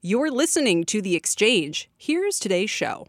[0.00, 1.90] You're listening to The Exchange.
[1.96, 3.08] Here's today's show.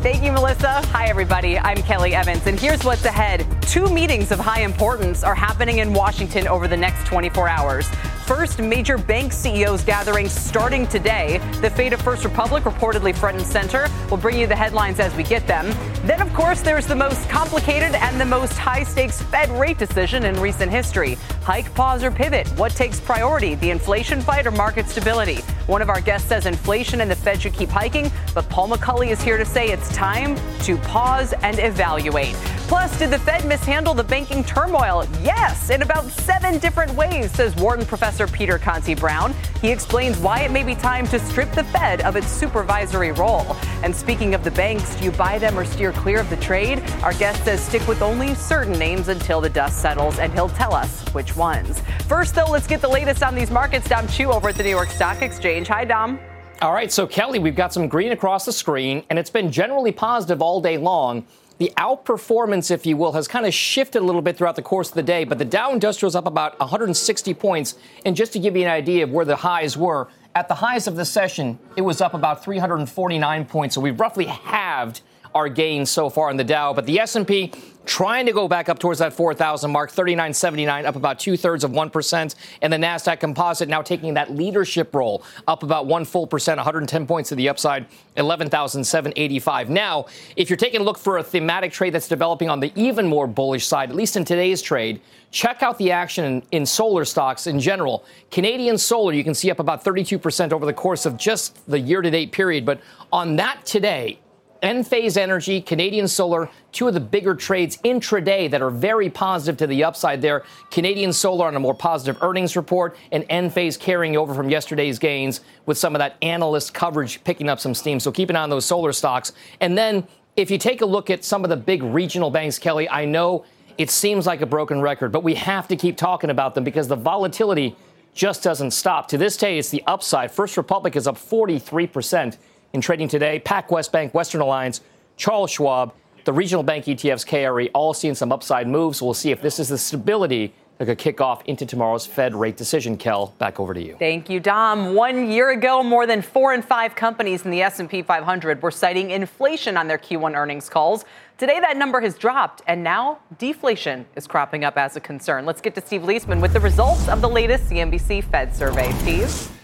[0.00, 0.80] Thank you, Melissa.
[0.86, 1.58] Hi, everybody.
[1.58, 3.44] I'm Kelly Evans, and here's what's ahead.
[3.62, 7.88] Two meetings of high importance are happening in Washington over the next 24 hours
[8.30, 11.38] first major bank CEOs gathering starting today.
[11.62, 13.88] The fate of First Republic reportedly front and center.
[14.08, 15.66] We'll bring you the headlines as we get them.
[16.06, 20.26] Then, of course, there's the most complicated and the most high stakes Fed rate decision
[20.26, 21.18] in recent history.
[21.42, 22.46] Hike, pause, or pivot?
[22.50, 23.56] What takes priority?
[23.56, 25.40] The inflation fight or market stability?
[25.66, 29.10] One of our guests says inflation and the Fed should keep hiking, but Paul McCulley
[29.10, 32.36] is here to say it's time to pause and evaluate.
[32.70, 35.04] Plus, did the Fed mishandle the banking turmoil?
[35.24, 39.34] Yes, in about seven different ways, says Wharton professor Peter Conti Brown.
[39.60, 43.56] He explains why it may be time to strip the Fed of its supervisory role.
[43.82, 46.82] And speaking of the banks, do you buy them or steer clear of the trade?
[47.02, 50.74] Our guest says stick with only certain names until the dust settles, and he'll tell
[50.74, 51.82] us which ones.
[52.08, 53.88] First, though, let's get the latest on these markets.
[53.88, 55.68] Dom Chu over at the New York Stock Exchange.
[55.68, 56.18] Hi, Dom.
[56.62, 59.92] All right, so Kelly, we've got some green across the screen, and it's been generally
[59.92, 61.24] positive all day long
[61.60, 64.88] the outperformance, if you will, has kind of shifted a little bit throughout the course
[64.88, 67.74] of the day, but the Dow Industrial is up about 160 points.
[68.06, 70.86] And just to give you an idea of where the highs were, at the highs
[70.86, 73.74] of the session, it was up about 349 points.
[73.74, 75.02] So we've roughly halved
[75.34, 76.72] our gains so far in the Dow.
[76.72, 77.52] But the S&P
[77.86, 81.72] trying to go back up towards that 4,000 mark, 39.79, up about two thirds of
[81.72, 82.34] 1%.
[82.62, 87.06] And the NASDAQ composite now taking that leadership role, up about one full percent, 110
[87.06, 87.86] points to the upside,
[88.16, 89.70] 11,785.
[89.70, 93.06] Now, if you're taking a look for a thematic trade that's developing on the even
[93.06, 97.04] more bullish side, at least in today's trade, check out the action in, in solar
[97.04, 98.04] stocks in general.
[98.30, 102.02] Canadian solar, you can see up about 32% over the course of just the year
[102.02, 102.64] to date period.
[102.64, 102.80] But
[103.12, 104.18] on that today,
[104.62, 109.66] Enphase Energy, Canadian Solar, two of the bigger trades intraday that are very positive to
[109.66, 110.44] the upside there.
[110.70, 115.40] Canadian Solar on a more positive earnings report, and Enphase carrying over from yesterday's gains
[115.66, 117.98] with some of that analyst coverage picking up some steam.
[117.98, 119.32] So keep an eye on those solar stocks.
[119.60, 120.06] And then
[120.36, 123.44] if you take a look at some of the big regional banks, Kelly, I know
[123.78, 126.86] it seems like a broken record, but we have to keep talking about them because
[126.86, 127.74] the volatility
[128.12, 129.08] just doesn't stop.
[129.08, 130.30] To this day, it's the upside.
[130.30, 132.38] First Republic is up 43 percent
[132.72, 133.40] in trading today.
[133.44, 134.80] PacWest Bank, Western Alliance,
[135.16, 135.94] Charles Schwab,
[136.24, 139.02] the regional bank ETFs, KRE, all seeing some upside moves.
[139.02, 142.56] We'll see if this is the stability that could kick off into tomorrow's Fed rate
[142.56, 142.96] decision.
[142.96, 143.96] Kel, back over to you.
[143.98, 144.94] Thank you, Dom.
[144.94, 149.10] One year ago, more than four in five companies in the S&P 500 were citing
[149.10, 151.04] inflation on their Q1 earnings calls.
[151.36, 155.44] Today, that number has dropped, and now deflation is cropping up as a concern.
[155.44, 158.90] Let's get to Steve Liesman with the results of the latest CNBC Fed survey.
[159.00, 159.59] Steve.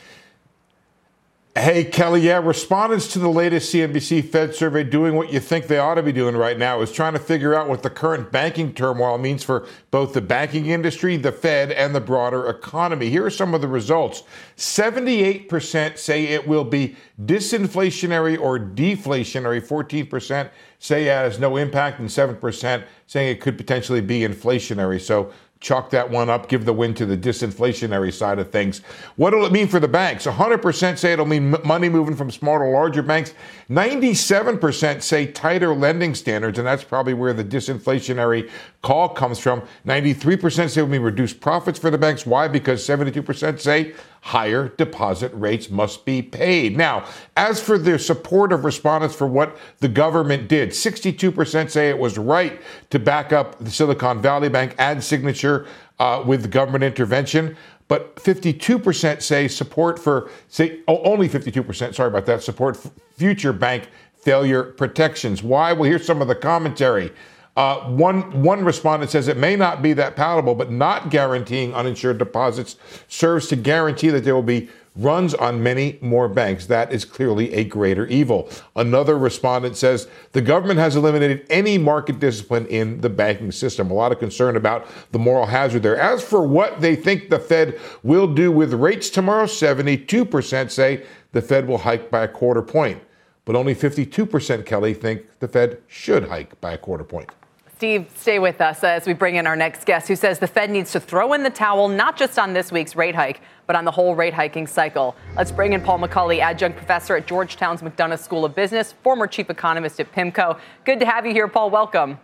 [1.59, 5.79] Hey, Kelly, yeah, respondents to the latest CNBC Fed survey doing what you think they
[5.79, 8.75] ought to be doing right now is trying to figure out what the current banking
[8.75, 13.09] turmoil means for both the banking industry, the Fed, and the broader economy.
[13.09, 14.25] Here are some of the results
[14.59, 16.95] 78% say it will be
[17.25, 24.03] disinflationary or deflationary, 14% say it has no impact, and 7% saying it could potentially
[24.03, 25.01] be inflationary.
[25.01, 28.81] So chalk that one up, give the win to the disinflationary side of things.
[29.17, 30.27] What will it mean for the banks?
[30.27, 33.35] 100% say it'll mean money moving from small to larger banks.
[33.71, 38.51] 97% say tighter lending standards, and that's probably where the disinflationary
[38.83, 39.63] call comes from.
[39.87, 42.27] 93% say it'll mean reduced profits for the banks.
[42.27, 42.49] Why?
[42.49, 43.95] Because 72% say
[44.27, 46.77] higher deposit rates must be paid.
[46.77, 47.05] Now,
[47.37, 52.19] as for the support of respondents for what the government did, 62% say it was
[52.19, 52.61] right
[52.91, 55.69] to back up the Silicon Valley Bank and Signature
[56.01, 57.57] uh, with government intervention.
[57.87, 62.77] But 52% say support for, say, oh, only 52%, sorry about that, support
[63.17, 63.89] future bank
[64.19, 65.41] failure protections.
[65.41, 65.73] Why?
[65.73, 67.13] Well, here's some of the commentary.
[67.57, 72.19] Uh, one one respondent says it may not be that palatable, but not guaranteeing uninsured
[72.19, 72.77] deposits
[73.09, 76.67] serves to guarantee that there will be runs on many more banks.
[76.67, 78.49] That is clearly a greater evil.
[78.75, 83.91] Another respondent says the government has eliminated any market discipline in the banking system.
[83.91, 85.99] A lot of concern about the moral hazard there.
[85.99, 91.43] As for what they think the Fed will do with rates tomorrow, 72% say the
[91.43, 93.03] Fed will hike by a quarter point.
[93.45, 97.31] But only 52%, Kelly, think the Fed should hike by a quarter point.
[97.77, 100.71] Steve, stay with us as we bring in our next guest who says the Fed
[100.71, 103.85] needs to throw in the towel, not just on this week's rate hike, but on
[103.85, 105.15] the whole rate hiking cycle.
[105.37, 109.51] Let's bring in Paul McCulley, adjunct professor at Georgetown's McDonough School of Business, former chief
[109.51, 110.59] economist at PIMCO.
[110.87, 111.69] Good to have you here, Paul.
[111.69, 112.19] Welcome.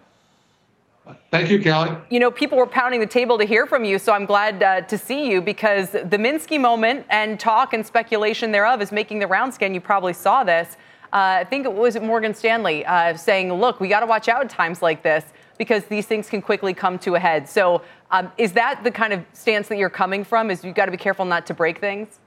[1.31, 1.99] Thank you, Kelly.
[2.08, 4.81] You know, people were pounding the table to hear from you, so I'm glad uh,
[4.81, 9.26] to see you because the Minsky moment and talk and speculation thereof is making the
[9.26, 9.75] rounds again.
[9.75, 10.78] You probably saw this.
[11.12, 14.40] Uh, I think it was Morgan Stanley uh, saying, look, we got to watch out
[14.40, 15.25] at times like this
[15.58, 17.49] because these things can quickly come to a head.
[17.49, 20.50] So, um, is that the kind of stance that you're coming from?
[20.50, 22.19] Is you've got to be careful not to break things?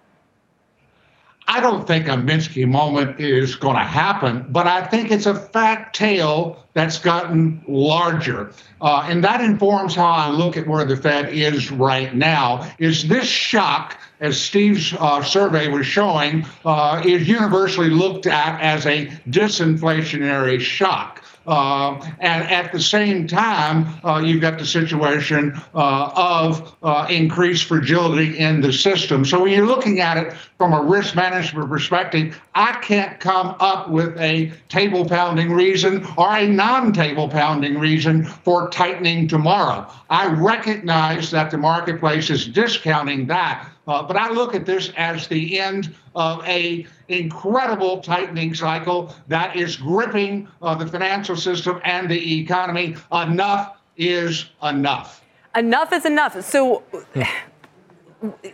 [1.47, 5.35] I don't think a Minsky moment is going to happen, but I think it's a
[5.35, 8.51] fat tail that's gotten larger.
[8.81, 12.67] Uh, and that informs how I look at where the Fed is right now.
[12.79, 18.87] Is this shock, as Steve's uh, survey was showing, uh, is universally looked at as
[18.87, 21.23] a disinflationary shock.
[21.47, 27.65] Uh, and at the same time, uh, you've got the situation uh, of uh, increased
[27.65, 29.23] fragility in the system.
[29.23, 33.89] So when you're looking at it from a risk management perspective, I can't come up
[33.89, 39.87] with a table pounding reason or a non table pounding reason for tightening tomorrow.
[40.09, 43.69] I recognize that the marketplace is discounting that.
[43.87, 49.55] Uh, but I look at this as the end of a incredible tightening cycle that
[49.55, 52.95] is gripping uh, the financial system and the economy.
[53.11, 55.23] Enough is enough.
[55.55, 56.41] Enough is enough.
[56.43, 56.83] So,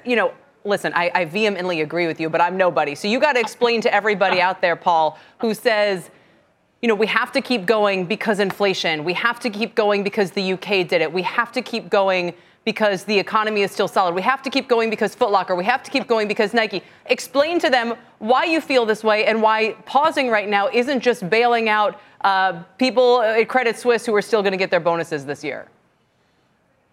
[0.05, 0.33] you know,
[0.63, 2.95] listen, I, I vehemently agree with you, but I'm nobody.
[2.95, 6.11] So you got to explain to everybody out there, Paul, who says,
[6.81, 9.03] you know, we have to keep going because inflation.
[9.03, 11.11] We have to keep going because the UK did it.
[11.11, 14.13] We have to keep going because the economy is still solid.
[14.13, 15.57] We have to keep going because Footlocker.
[15.57, 16.83] We have to keep going because Nike.
[17.07, 21.27] Explain to them why you feel this way and why pausing right now isn't just
[21.29, 25.25] bailing out uh, people at Credit Suisse who are still going to get their bonuses
[25.25, 25.67] this year.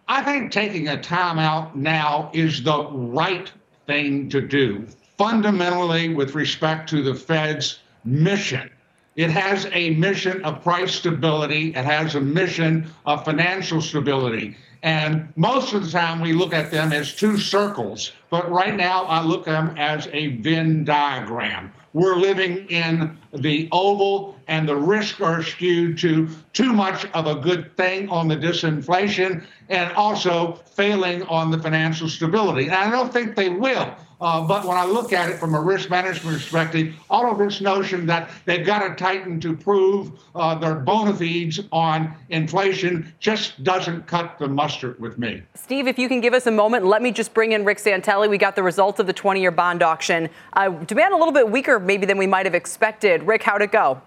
[0.09, 3.53] I think taking a timeout now is the right
[3.87, 4.87] thing to do,
[5.19, 8.71] fundamentally, with respect to the Fed's mission.
[9.17, 11.75] It has a mission of price stability.
[11.75, 14.57] It has a mission of financial stability.
[14.83, 19.05] And most of the time we look at them as two circles, but right now
[19.05, 21.73] I look at them as a Venn diagram.
[21.93, 27.35] We're living in the oval, and the risk are skewed to too much of a
[27.35, 32.65] good thing on the disinflation and also failing on the financial stability.
[32.65, 33.95] And I don't think they will.
[34.21, 37.61] Uh, but when I look at it from a risk management perspective, all of this
[37.61, 43.63] notion that they've got to tighten to prove uh, their bona fides on inflation just
[43.63, 45.43] doesn't cut the mustard with me.
[45.55, 48.29] Steve, if you can give us a moment, let me just bring in Rick Santelli.
[48.29, 50.29] We got the results of the 20 year bond auction.
[50.55, 53.18] Uh, demand a little bit weaker, maybe, than we might have expected.
[53.23, 54.01] Rick, how'd it go?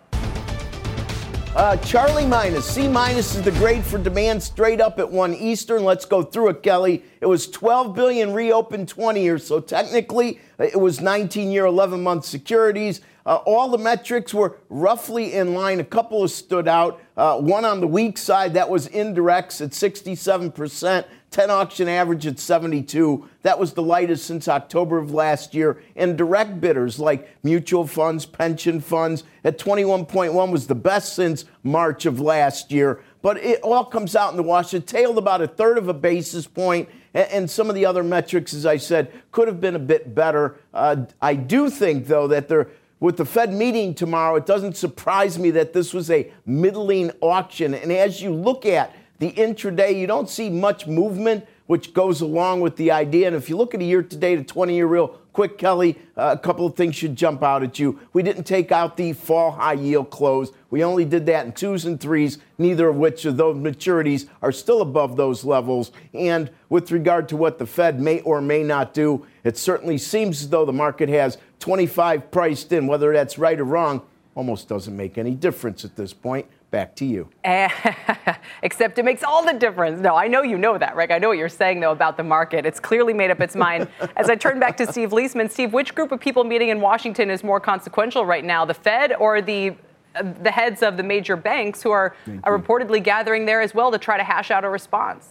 [1.53, 2.65] Uh, Charlie minus.
[2.65, 5.83] C minus is the grade for demand straight up at 1 Eastern.
[5.83, 7.03] Let's go through it, Kelly.
[7.19, 12.23] It was 12 billion reopened 20 years, so technically it was 19 year, 11 month
[12.23, 13.01] securities.
[13.25, 15.81] Uh, all the metrics were roughly in line.
[15.81, 17.01] A couple of stood out.
[17.17, 21.05] Uh, one on the weak side, that was indirects at 67%.
[21.31, 23.27] 10 auction average at 72.
[23.43, 25.81] That was the lightest since October of last year.
[25.95, 32.05] And direct bidders like mutual funds, pension funds at 21.1 was the best since March
[32.05, 33.01] of last year.
[33.21, 34.73] But it all comes out in the wash.
[34.73, 38.53] It tailed about a third of a basis point, and some of the other metrics,
[38.53, 40.57] as I said, could have been a bit better.
[40.73, 42.69] Uh, I do think, though, that there
[42.99, 47.73] with the Fed meeting tomorrow, it doesn't surprise me that this was a middling auction.
[47.73, 52.59] And as you look at the intraday, you don't see much movement, which goes along
[52.59, 53.27] with the idea.
[53.27, 55.95] And if you look at a year to date, a 20 year real quick, Kelly,
[56.17, 57.99] uh, a couple of things should jump out at you.
[58.13, 60.51] We didn't take out the fall high yield close.
[60.71, 64.51] We only did that in twos and threes, neither of which of those maturities are
[64.51, 65.91] still above those levels.
[66.15, 70.41] And with regard to what the Fed may or may not do, it certainly seems
[70.41, 72.87] as though the market has 25 priced in.
[72.87, 74.01] Whether that's right or wrong
[74.33, 76.47] almost doesn't make any difference at this point.
[76.71, 77.29] Back to you.
[78.63, 79.99] Except it makes all the difference.
[79.99, 81.11] No, I know you know that, Rick.
[81.11, 82.65] I know what you're saying, though, about the market.
[82.65, 83.89] It's clearly made up its mind.
[84.15, 87.29] As I turn back to Steve Liesman, Steve, which group of people meeting in Washington
[87.29, 89.75] is more consequential right now, the Fed or the
[90.13, 92.13] uh, the heads of the major banks who are,
[92.43, 95.29] are reportedly gathering there as well to try to hash out a response?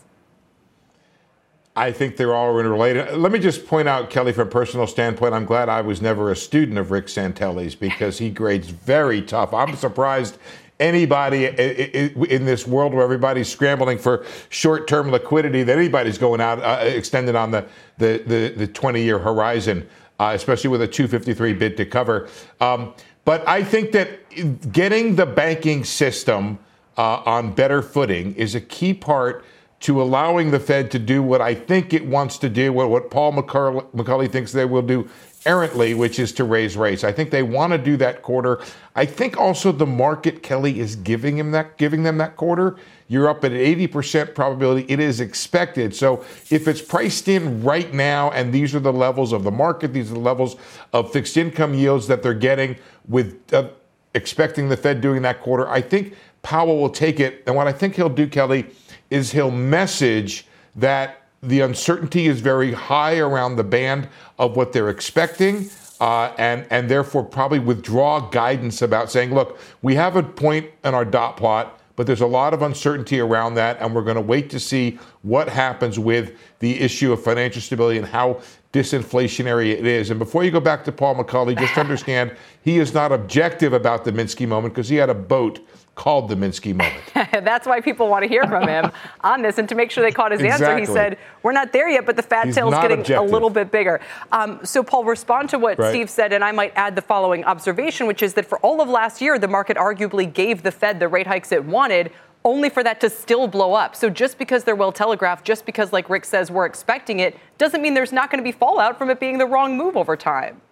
[1.77, 3.15] I think they're all interrelated.
[3.17, 6.31] Let me just point out, Kelly, from a personal standpoint, I'm glad I was never
[6.31, 9.53] a student of Rick Santelli's because he grades very tough.
[9.53, 10.39] I'm surprised
[10.81, 16.85] anybody in this world where everybody's scrambling for short-term liquidity that anybody's going out uh,
[16.85, 17.65] extended on the
[17.99, 19.87] the the, the 20-year horizon,
[20.19, 22.29] uh, especially with a 253 bid to cover.
[22.61, 22.95] Um,
[23.25, 26.59] but I think that getting the banking system
[26.97, 29.45] uh, on better footing is a key part
[29.81, 33.11] to allowing the Fed to do what I think it wants to do, what, what
[33.11, 35.09] Paul McCulley thinks they will do
[35.47, 37.03] errantly, which is to raise rates.
[37.03, 38.61] I think they want to do that quarter.
[38.95, 42.77] I think also the market, Kelly, is giving him that, giving them that quarter.
[43.09, 44.87] You're up at an 80% probability.
[44.93, 45.95] It is expected.
[45.95, 49.93] So if it's priced in right now, and these are the levels of the market,
[49.93, 50.57] these are the levels
[50.93, 52.77] of fixed income yields that they're getting
[53.09, 53.69] with uh,
[54.15, 57.43] expecting the Fed doing that quarter, I think Powell will take it.
[57.47, 58.67] And what I think he'll do, Kelly,
[59.11, 64.91] is he'll message that the uncertainty is very high around the band of what they're
[64.91, 65.71] expecting.
[66.01, 70.95] Uh, and and therefore probably withdraw guidance about saying, look, we have a point in
[70.95, 74.23] our dot plot, but there's a lot of uncertainty around that, and we're going to
[74.23, 78.41] wait to see what happens with the issue of financial stability and how
[78.73, 80.09] disinflationary it is.
[80.09, 84.07] And before you go back to Paul McCulley, just understand he is not objective about
[84.07, 85.61] the Minsky moment because he had a boat
[86.01, 87.05] called the Minsky moment.
[87.45, 88.91] That's why people want to hear from him
[89.21, 89.59] on this.
[89.59, 90.67] And to make sure they caught his exactly.
[90.67, 93.29] answer, he said, We're not there yet, but the fat tail is getting objective.
[93.29, 94.01] a little bit bigger.
[94.33, 95.91] Um, so, Paul, respond to what right.
[95.91, 98.89] Steve said, and I might add the following observation, which is that for all of
[98.89, 102.11] last year, the market arguably gave the Fed the rate hikes it wanted
[102.47, 103.95] only for that to still blow up.
[103.95, 107.83] So just because they're well telegraphed, just because, like Rick says, we're expecting it, doesn't
[107.83, 110.63] mean there's not going to be fallout from it being the wrong move over time.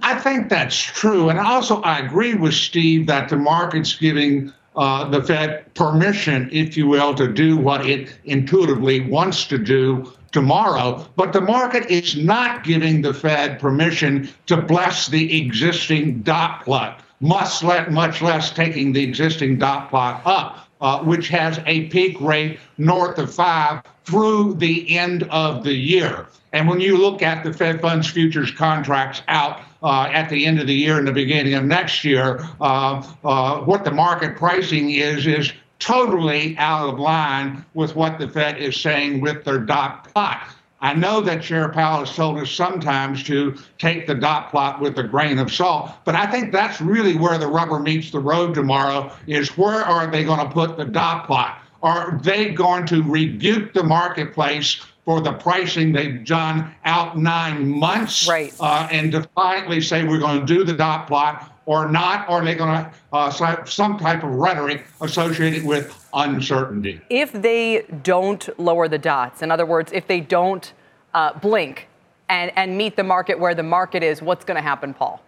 [0.00, 1.28] I think that's true.
[1.28, 6.76] And also, I agree with Steve that the market's giving uh, the Fed permission, if
[6.76, 11.04] you will, to do what it intuitively wants to do tomorrow.
[11.16, 17.00] But the market is not giving the Fed permission to bless the existing dot plot,
[17.20, 20.68] much, let, much less taking the existing dot plot up.
[20.80, 26.28] Uh, which has a peak rate north of five through the end of the year.
[26.52, 30.66] And when you look at the Fed funds futures contracts out at the end of
[30.66, 35.26] the year and the beginning of next year, uh, uh, what the market pricing is
[35.26, 40.48] is totally out of line with what the Fed is saying with their dot plot.
[40.80, 44.96] I know that Chair Powell has told us sometimes to take the dot plot with
[44.98, 48.54] a grain of salt, but I think that's really where the rubber meets the road
[48.54, 51.62] tomorrow is where are they going to put the dot plot?
[51.82, 58.28] Are they going to rebuke the marketplace for the pricing they've done out nine months
[58.28, 58.54] right.
[58.60, 62.44] uh, and defiantly say we're going to do the dot plot or not, or are
[62.44, 67.00] they going to uh, some type of rhetoric associated with uncertainty?
[67.08, 70.70] If they don't lower the dots, in other words, if they don't
[71.14, 71.88] uh, blink
[72.28, 75.22] and, and meet the market where the market is, what's going to happen, Paul?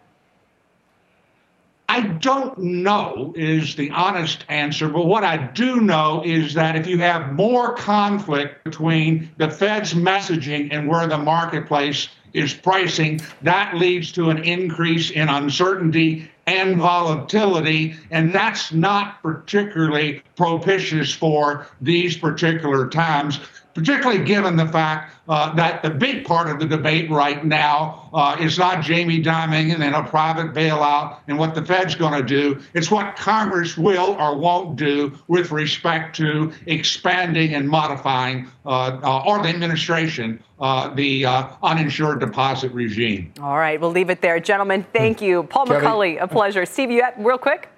[1.91, 6.87] I don't know is the honest answer, but what I do know is that if
[6.87, 13.75] you have more conflict between the Fed's messaging and where the marketplace is pricing, that
[13.75, 22.17] leads to an increase in uncertainty and volatility, and that's not particularly propitious for these
[22.17, 23.41] particular times
[23.75, 28.37] particularly given the fact uh, that the big part of the debate right now uh,
[28.41, 32.61] is not Jamie Dimon and a private bailout and what the Fed's going to do.
[32.75, 39.23] It's what Congress will or won't do with respect to expanding and modifying, uh, uh
[39.25, 43.33] or the administration, uh, the uh, uninsured deposit regime.
[43.41, 44.41] All right, we'll leave it there.
[44.41, 45.45] Gentlemen, thank you.
[45.45, 45.83] Paul Kevin.
[45.83, 46.67] McCulley, a pleasure.
[46.67, 47.69] Steve, you at, real quick?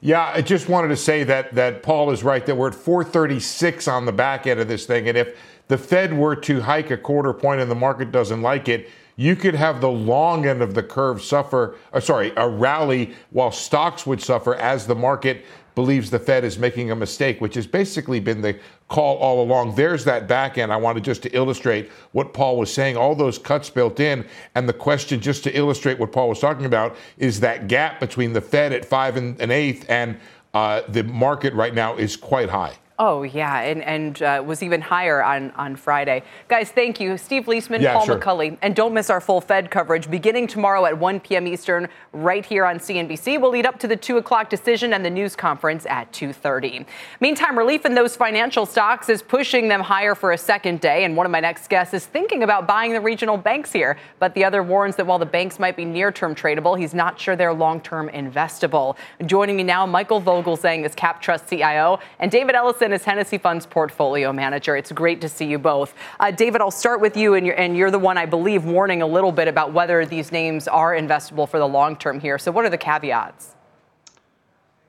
[0.00, 3.88] Yeah, I just wanted to say that that Paul is right that we're at 436
[3.88, 5.38] on the back end of this thing, and if
[5.68, 9.34] the Fed were to hike a quarter point and the market doesn't like it, you
[9.34, 14.06] could have the long end of the curve suffer, uh, sorry, a rally while stocks
[14.06, 15.44] would suffer as the market
[15.76, 19.74] believes the Fed is making a mistake, which has basically been the call all along.
[19.76, 20.72] There's that back end.
[20.72, 24.26] I wanted just to illustrate what Paul was saying, all those cuts built in.
[24.54, 28.32] And the question, just to illustrate what Paul was talking about, is that gap between
[28.32, 30.18] the Fed at five and an eighth and
[30.54, 32.74] uh, the market right now is quite high.
[32.98, 36.22] Oh, yeah, and, and uh, was even higher on, on Friday.
[36.48, 37.18] Guys, thank you.
[37.18, 38.18] Steve Liesman, yeah, Paul sure.
[38.18, 38.56] McCulley.
[38.62, 41.46] And don't miss our full Fed coverage beginning tomorrow at 1 p.m.
[41.46, 43.38] Eastern right here on CNBC.
[43.38, 46.86] We'll lead up to the 2 o'clock decision and the news conference at 2.30.
[47.20, 51.04] Meantime, relief in those financial stocks is pushing them higher for a second day.
[51.04, 53.98] And one of my next guests is thinking about buying the regional banks here.
[54.20, 57.36] But the other warns that while the banks might be near-term tradable, he's not sure
[57.36, 58.96] they're long-term investable.
[59.26, 63.66] Joining me now, Michael Vogelzang is CapTrust CIO and David Ellison Wilson is Hennessy Funds
[63.66, 64.76] portfolio manager.
[64.76, 65.92] It's great to see you both.
[66.20, 69.02] Uh, David, I'll start with you, and you're, and you're the one, I believe, warning
[69.02, 72.38] a little bit about whether these names are investable for the long term here.
[72.38, 73.56] So, what are the caveats?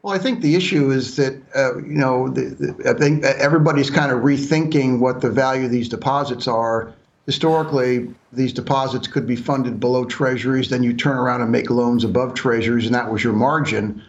[0.04, 3.90] Well, I think the issue is that uh, you know the, the, I think everybody's
[3.90, 6.94] kind of rethinking what the value of these deposits are.
[7.26, 10.70] Historically, these deposits could be funded below treasuries.
[10.70, 14.04] Then you turn around and make loans above treasuries, and that was your margin.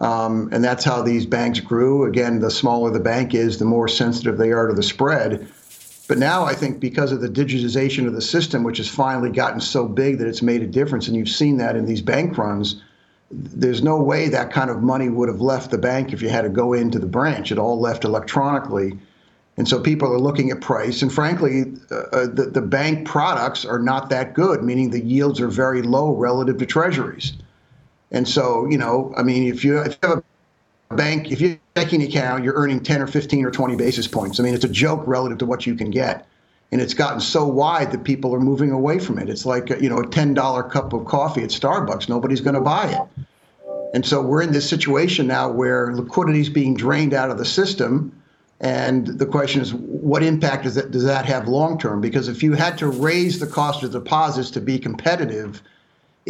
[0.00, 2.04] Um, and that's how these banks grew.
[2.04, 5.46] Again, the smaller the bank is, the more sensitive they are to the spread.
[6.08, 9.60] But now I think because of the digitization of the system, which has finally gotten
[9.60, 12.82] so big that it's made a difference, and you've seen that in these bank runs,
[13.30, 16.42] there's no way that kind of money would have left the bank if you had
[16.42, 17.52] to go into the branch.
[17.52, 18.98] It all left electronically.
[19.56, 21.02] And so people are looking at price.
[21.02, 25.40] And frankly, uh, uh the, the bank products are not that good, meaning the yields
[25.40, 27.34] are very low relative to treasuries.
[28.12, 30.24] And so, you know, I mean, if you, if you have
[30.90, 33.76] a bank, if you have a checking account, you're earning 10 or 15 or 20
[33.76, 34.40] basis points.
[34.40, 36.26] I mean, it's a joke relative to what you can get.
[36.72, 39.28] And it's gotten so wide that people are moving away from it.
[39.28, 42.08] It's like, you know, a $10 cup of coffee at Starbucks.
[42.08, 43.26] Nobody's going to buy it.
[43.92, 47.44] And so we're in this situation now where liquidity is being drained out of the
[47.44, 48.12] system.
[48.60, 52.00] And the question is, what impact that, does that have long term?
[52.00, 55.62] Because if you had to raise the cost of deposits to be competitive,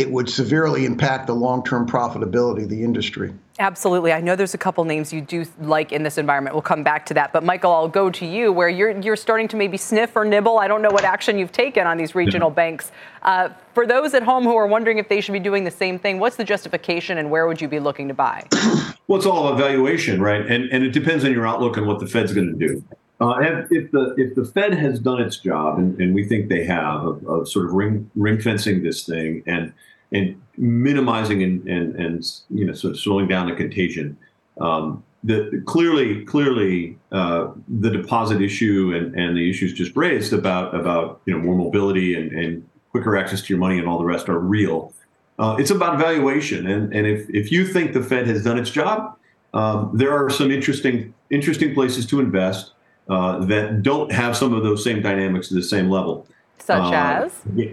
[0.01, 3.35] it would severely impact the long term profitability of the industry.
[3.59, 4.15] Absolutely.
[4.15, 6.55] I know there's a couple names you do like in this environment.
[6.55, 7.35] We'll come back to that.
[7.35, 10.59] But Michael, I'll go to you where you're, you're starting to maybe sniff or nibble.
[10.59, 12.91] I don't know what action you've taken on these regional banks.
[13.23, 15.99] Uh, for those at home who are wondering if they should be doing the same
[15.99, 18.47] thing, what's the justification and where would you be looking to buy?
[19.07, 20.41] Well, it's all about valuation, right?
[20.47, 22.85] And, and it depends on your outlook on what the Fed's going to do.
[23.21, 26.49] Uh, if, if, the if the Fed has done its job, and, and we think
[26.49, 29.75] they have, of, of sort of ring ring fencing this thing and
[30.13, 34.17] and minimizing and, and, and you know sort of slowing down the contagion.
[34.61, 40.75] Um, the, clearly, clearly, uh, the deposit issue and, and the issues just raised about
[40.75, 44.05] about you know more mobility and, and quicker access to your money and all the
[44.05, 44.93] rest are real.
[45.39, 48.71] Uh, it's about valuation, and and if if you think the Fed has done its
[48.71, 49.17] job,
[49.55, 52.73] um, there are some interesting interesting places to invest
[53.09, 56.27] uh, that don't have some of those same dynamics at the same level.
[56.59, 57.33] Such uh, as.
[57.55, 57.73] Yeah.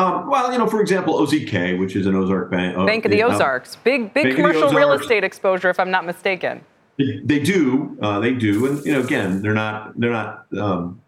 [0.00, 2.76] Um, well, you know, for example, OZK, which is an Ozark bank.
[2.76, 3.76] Uh, Bank of the Ozarks.
[3.76, 6.64] big, big commercial real estate exposure, if I'm not mistaken.
[6.96, 10.46] They, they do, uh, they do, and you know, again, they're not, they're not.
[10.56, 11.00] Um,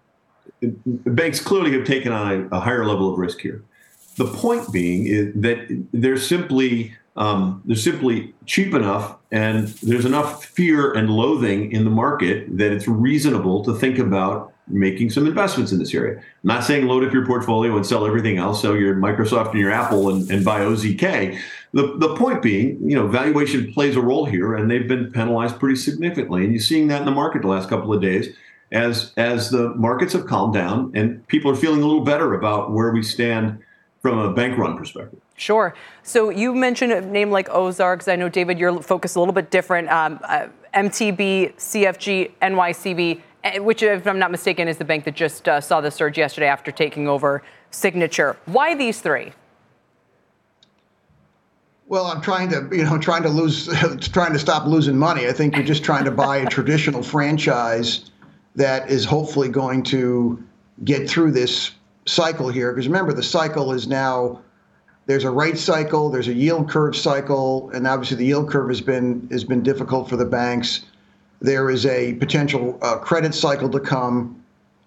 [0.61, 3.65] banks clearly have taken on a, a, higher level of risk here.
[4.17, 10.45] The point being is that they're simply um, they're simply cheap enough, and there's enough
[10.45, 15.73] fear and loathing in the market that it's reasonable to think about making some investments
[15.73, 16.19] in this area.
[16.19, 19.59] I'm not saying load up your portfolio and sell everything else, sell your Microsoft and
[19.59, 21.39] your Apple and, and buy OZK.
[21.73, 25.59] The, the point being, you know, valuation plays a role here, and they've been penalized
[25.59, 26.45] pretty significantly.
[26.45, 28.35] And you're seeing that in the market the last couple of days
[28.73, 32.73] as as the markets have calmed down and people are feeling a little better about
[32.73, 33.59] where we stand
[34.01, 35.21] from a bank run perspective.
[35.37, 35.75] Sure.
[36.03, 38.09] So you mentioned a name like Ozarks.
[38.09, 39.89] I know, David, you're focused a little bit different.
[39.91, 43.21] Um, uh, MTB, CFG, NYCB
[43.59, 46.47] which, if I'm not mistaken, is the bank that just uh, saw the surge yesterday
[46.47, 48.37] after taking over Signature.
[48.47, 49.33] Why these three?
[51.89, 53.67] Well, I'm trying to, you know, trying to lose,
[54.13, 55.27] trying to stop losing money.
[55.27, 58.11] I think you're just trying to buy a traditional franchise
[58.55, 60.43] that is hopefully going to
[60.85, 61.73] get through this
[62.07, 62.73] cycle here.
[62.73, 64.41] Because remember, the cycle is now
[65.07, 68.81] there's a rate cycle, there's a yield curve cycle, and obviously the yield curve has
[68.81, 70.87] been has been difficult for the banks.
[71.43, 74.43] There is a potential uh, credit cycle to come.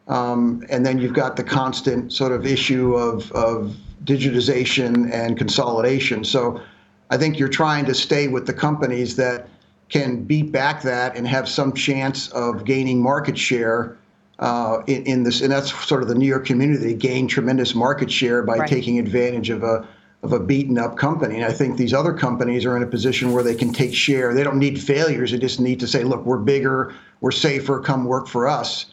[0.07, 6.23] Um, and then you've got the constant sort of issue of, of digitization and consolidation.
[6.23, 6.61] So
[7.09, 9.49] I think you're trying to stay with the companies that
[9.89, 13.97] can beat back that and have some chance of gaining market share
[14.39, 15.41] uh, in, in, this.
[15.41, 16.83] And that's sort of the New York community.
[16.83, 18.69] They gain tremendous market share by right.
[18.69, 19.87] taking advantage of a
[20.25, 21.35] of a beaten up company.
[21.35, 24.33] And I think these other companies are in a position where they can take share.
[24.33, 25.31] They don't need failures.
[25.31, 28.87] They just need to say, look, we're bigger, we're safer, come work for us.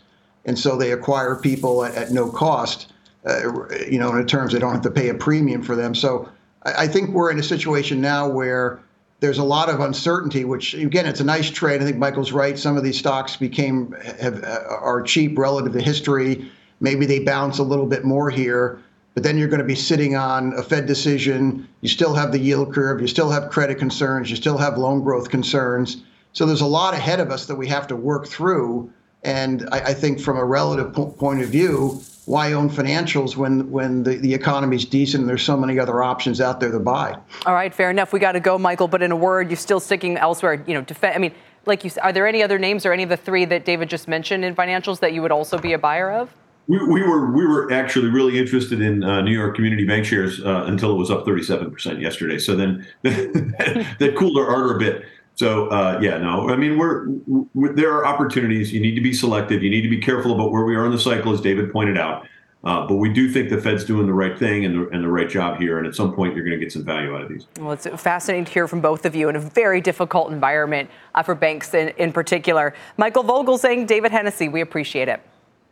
[0.45, 2.93] And so they acquire people at, at no cost,
[3.25, 5.95] uh, you know, in terms they don't have to pay a premium for them.
[5.95, 6.29] So
[6.65, 8.79] I, I think we're in a situation now where
[9.21, 11.81] there's a lot of uncertainty, which again, it's a nice trade.
[11.81, 12.59] I think Michael's right.
[12.59, 16.51] Some of these stocks became have, are cheap relative to history.
[16.81, 18.83] Maybe they bounce a little bit more here
[19.15, 21.69] but then you're going to be sitting on a Fed decision.
[21.81, 23.01] You still have the yield curve.
[23.01, 24.31] You still have credit concerns.
[24.31, 26.03] You still have loan growth concerns.
[26.33, 28.91] So there's a lot ahead of us that we have to work through.
[29.23, 33.71] And I, I think from a relative po- point of view, why own financials when
[33.71, 37.17] when the, the economy's decent and there's so many other options out there to buy?
[37.45, 38.13] All right, fair enough.
[38.13, 38.89] We got to go, Michael.
[38.89, 40.65] But in a word, you're still sticking elsewhere.
[40.67, 41.17] You know, defend.
[41.17, 41.35] I mean,
[41.67, 44.09] like you, are there any other names or any of the three that David just
[44.09, 46.35] mentioned in financials that you would also be a buyer of?
[46.69, 50.41] We, we were we were actually really interested in uh, New York Community Bank shares
[50.41, 52.39] uh, until it was up 37 percent yesterday.
[52.39, 55.05] So then that cooled our ardor a bit.
[55.35, 57.09] So uh, yeah, no, I mean we're,
[57.55, 58.73] we're, there are opportunities.
[58.73, 59.63] You need to be selective.
[59.63, 61.99] You need to be careful about where we are in the cycle, as David pointed
[61.99, 62.27] out.
[62.65, 65.09] Uh, but we do think the Fed's doing the right thing and the, and the
[65.09, 65.79] right job here.
[65.79, 67.47] And at some point, you're going to get some value out of these.
[67.59, 71.25] Well, it's fascinating to hear from both of you in a very difficult environment uh,
[71.25, 72.73] for banks in, in particular.
[72.99, 75.21] Michael Vogelzang, David Hennessy, we appreciate it.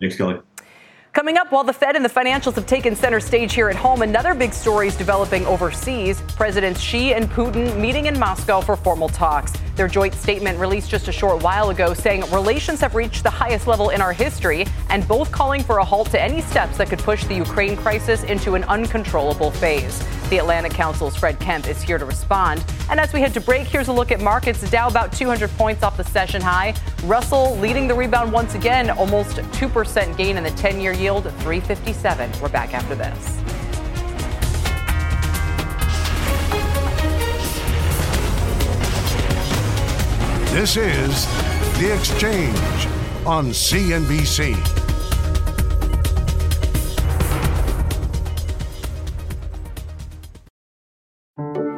[0.00, 0.40] Thanks, Kelly.
[1.12, 4.02] Coming up, while the Fed and the financials have taken center stage here at home,
[4.02, 6.20] another big story is developing overseas.
[6.36, 9.52] Presidents Xi and Putin meeting in Moscow for formal talks.
[9.74, 13.66] Their joint statement released just a short while ago saying relations have reached the highest
[13.66, 17.00] level in our history and both calling for a halt to any steps that could
[17.00, 20.00] push the Ukraine crisis into an uncontrollable phase.
[20.30, 22.64] The Atlantic Council's Fred Kempe is here to respond.
[22.88, 24.68] And as we head to break, here's a look at markets.
[24.70, 26.74] Dow about 200 points off the session high.
[27.04, 32.30] Russell leading the rebound once again, almost 2% gain in the 10 year yield, 357.
[32.40, 33.40] We're back after this.
[40.52, 41.26] This is
[41.78, 42.86] The Exchange
[43.24, 44.56] on CNBC.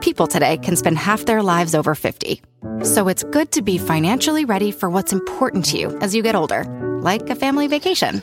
[0.01, 2.43] People today can spend half their lives over 50.
[2.83, 6.35] So it's good to be financially ready for what's important to you as you get
[6.35, 6.65] older,
[7.03, 8.23] like a family vacation.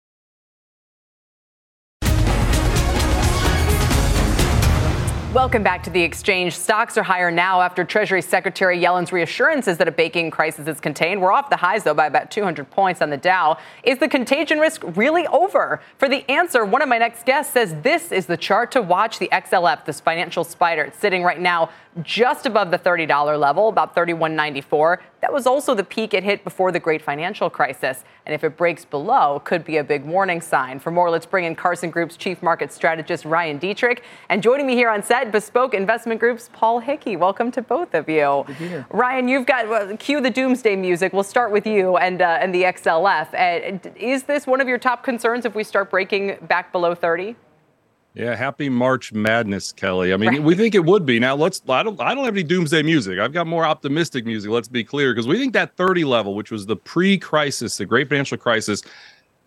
[5.33, 6.57] Welcome back to the exchange.
[6.57, 11.21] Stocks are higher now after Treasury Secretary Yellen's reassurances that a banking crisis is contained.
[11.21, 13.57] We're off the highs, though, by about 200 points on the Dow.
[13.83, 15.79] Is the contagion risk really over?
[15.97, 19.19] For the answer, one of my next guests says this is the chart to watch
[19.19, 20.83] the XLF, this financial spider.
[20.83, 21.69] It's sitting right now
[22.03, 24.97] just above the $30 level, about 31.94.
[25.21, 28.03] That was also the peak it hit before the great financial crisis.
[28.25, 30.79] And if it breaks below, could be a big warning sign.
[30.79, 33.99] For more, let's bring in Carson Group's chief market strategist Ryan Detrick.
[34.29, 37.17] And joining me here on set, Bespoke Investment Group's Paul Hickey.
[37.17, 38.45] Welcome to both of you.
[38.89, 41.13] Ryan, you've got well, cue the doomsday music.
[41.13, 43.33] We'll start with you and uh, and the XLF.
[43.33, 47.35] Uh, is this one of your top concerns if we start breaking back below 30?
[48.13, 50.13] Yeah, happy March Madness, Kelly.
[50.13, 50.43] I mean, right.
[50.43, 51.17] we think it would be.
[51.17, 51.61] Now, let's.
[51.69, 51.99] I don't.
[52.01, 53.19] I don't have any doomsday music.
[53.19, 54.51] I've got more optimistic music.
[54.51, 58.09] Let's be clear, because we think that 30 level, which was the pre-crisis, the great
[58.09, 58.83] financial crisis,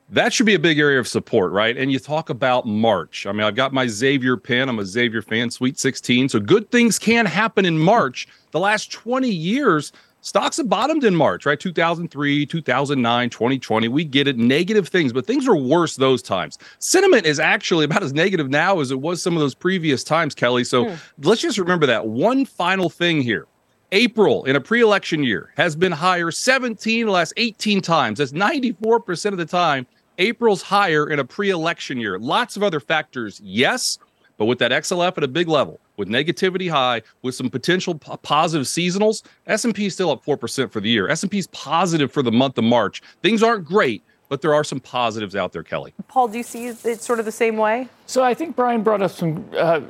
[0.09, 1.77] that should be a big area of support, right?
[1.77, 3.27] And you talk about March.
[3.27, 4.70] I mean, I've got my Xavier pin.
[4.70, 6.31] I'm a Xavier fan, Sweet 16.
[6.31, 8.29] So good things can happen in March.
[8.53, 9.92] The last 20 years,
[10.24, 11.60] Stocks have bottomed in March, right?
[11.60, 13.88] 2003, 2009, 2020.
[13.88, 14.38] We get it.
[14.38, 16.56] Negative things, but things are worse those times.
[16.78, 20.34] Sentiment is actually about as negative now as it was some of those previous times,
[20.34, 20.64] Kelly.
[20.64, 20.98] So mm.
[21.22, 22.06] let's just remember that.
[22.06, 23.46] One final thing here.
[23.92, 28.16] April in a pre election year has been higher 17 the last 18 times.
[28.16, 29.87] That's 94% of the time.
[30.16, 32.18] April's higher in a pre election year.
[32.18, 33.98] Lots of other factors, yes,
[34.44, 38.12] but with that XLF at a big level, with negativity high, with some potential p-
[38.22, 41.09] positive seasonals, S&P is still up 4% for the year.
[41.09, 43.00] S&P is positive for the month of March.
[43.22, 45.94] Things aren't great, but there are some positives out there, Kelly.
[46.08, 47.88] Paul, do you see it sort of the same way?
[48.06, 49.80] So I think Brian brought up some uh,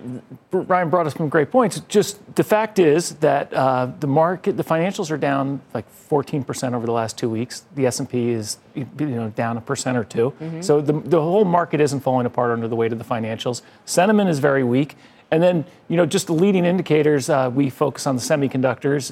[0.50, 1.80] Brian brought us some great points.
[1.88, 6.86] Just the fact is that uh, the market, the financials are down like 14% over
[6.86, 7.64] the last two weeks.
[7.74, 10.60] The S&P is you know down a percent or 2 mm-hmm.
[10.60, 13.62] So the the whole market isn't falling apart under the weight of the financials.
[13.84, 14.96] Sentiment is very weak.
[15.30, 19.10] And then, you know, just the leading indicators, uh, we focus on the semiconductors.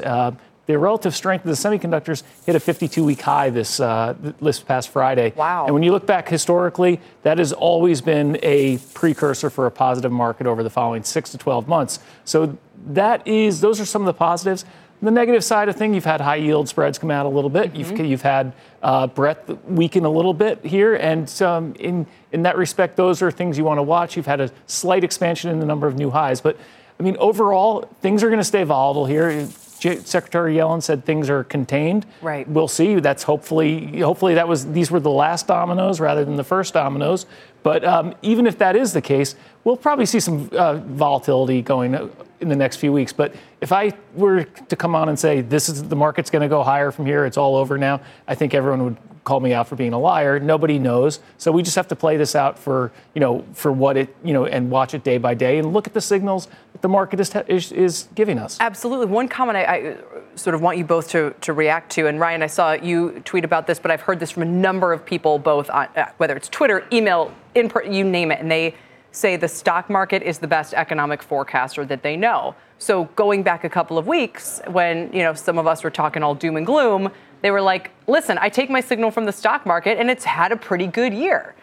[0.67, 5.33] The relative strength of the semiconductors hit a 52-week high this uh, this past Friday.
[5.35, 5.65] Wow!
[5.65, 10.13] And when you look back historically, that has always been a precursor for a positive
[10.13, 11.99] market over the following six to 12 months.
[12.25, 14.65] So that is those are some of the positives.
[15.03, 17.73] The negative side of thing, you've had high yield spreads come out a little bit.
[17.73, 17.97] Mm-hmm.
[17.97, 18.53] You've, you've had
[18.85, 23.33] uh, breadth weaken a little bit here, and um, in in that respect, those are
[23.33, 24.17] things you want to watch.
[24.17, 26.57] You've had a slight expansion in the number of new highs, but
[27.01, 29.49] I mean overall, things are going to stay volatile here.
[29.83, 32.07] Secretary Yellen said things are contained.
[32.21, 32.47] Right.
[32.49, 33.01] We'll see.
[33.01, 37.27] That's hopefully hopefully that was these were the last dominoes rather than the first dominoes.
[37.63, 41.95] But um, even if that is the case, we'll probably see some uh, volatility going
[42.41, 43.13] in the next few weeks.
[43.13, 46.49] But if I were to come on and say this is the market's going to
[46.49, 49.69] go higher from here, it's all over now, I think everyone would call me out
[49.69, 50.41] for being a liar.
[50.41, 51.21] Nobody knows.
[51.39, 54.33] So we just have to play this out for, you know, for what it, you
[54.33, 57.21] know, and watch it day by day and look at the signals that the market
[57.21, 58.59] is, is, is giving us.
[58.61, 59.07] Absolutely.
[59.07, 59.97] One comment I, I,
[60.35, 63.45] sort of want you both to, to react to, and Ryan, I saw you tweet
[63.45, 66.35] about this, but I've heard this from a number of people, both on, uh, whether
[66.37, 68.75] it's Twitter, email, in you name it, and they
[69.13, 72.55] say the stock market is the best economic forecaster that they know.
[72.79, 76.23] So going back a couple of weeks when, you know, some of us were talking
[76.23, 77.11] all doom and gloom,
[77.43, 80.53] they were like, "Listen, I take my signal from the stock market and it's had
[80.53, 81.55] a pretty good year."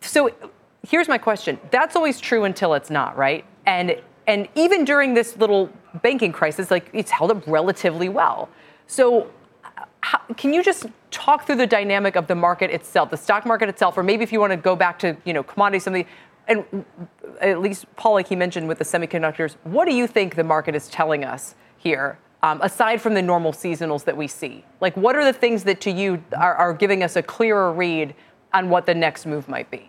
[0.00, 0.30] So
[0.86, 1.58] here's my question.
[1.70, 3.44] That's always true until it's not, right?
[3.66, 3.96] And
[4.26, 5.70] and even during this little
[6.02, 8.48] banking crisis, like it's held up relatively well.
[8.86, 9.30] So
[10.00, 13.68] how, can you just talk through the dynamic of the market itself, the stock market
[13.68, 16.06] itself, or maybe if you want to go back to you know commodities, something
[16.48, 16.84] and
[17.40, 20.74] at least Paul, like he mentioned with the semiconductors, what do you think the market
[20.74, 24.64] is telling us here, um, aside from the normal seasonals that we see?
[24.80, 28.14] Like, what are the things that to you are, are giving us a clearer read
[28.52, 29.88] on what the next move might be?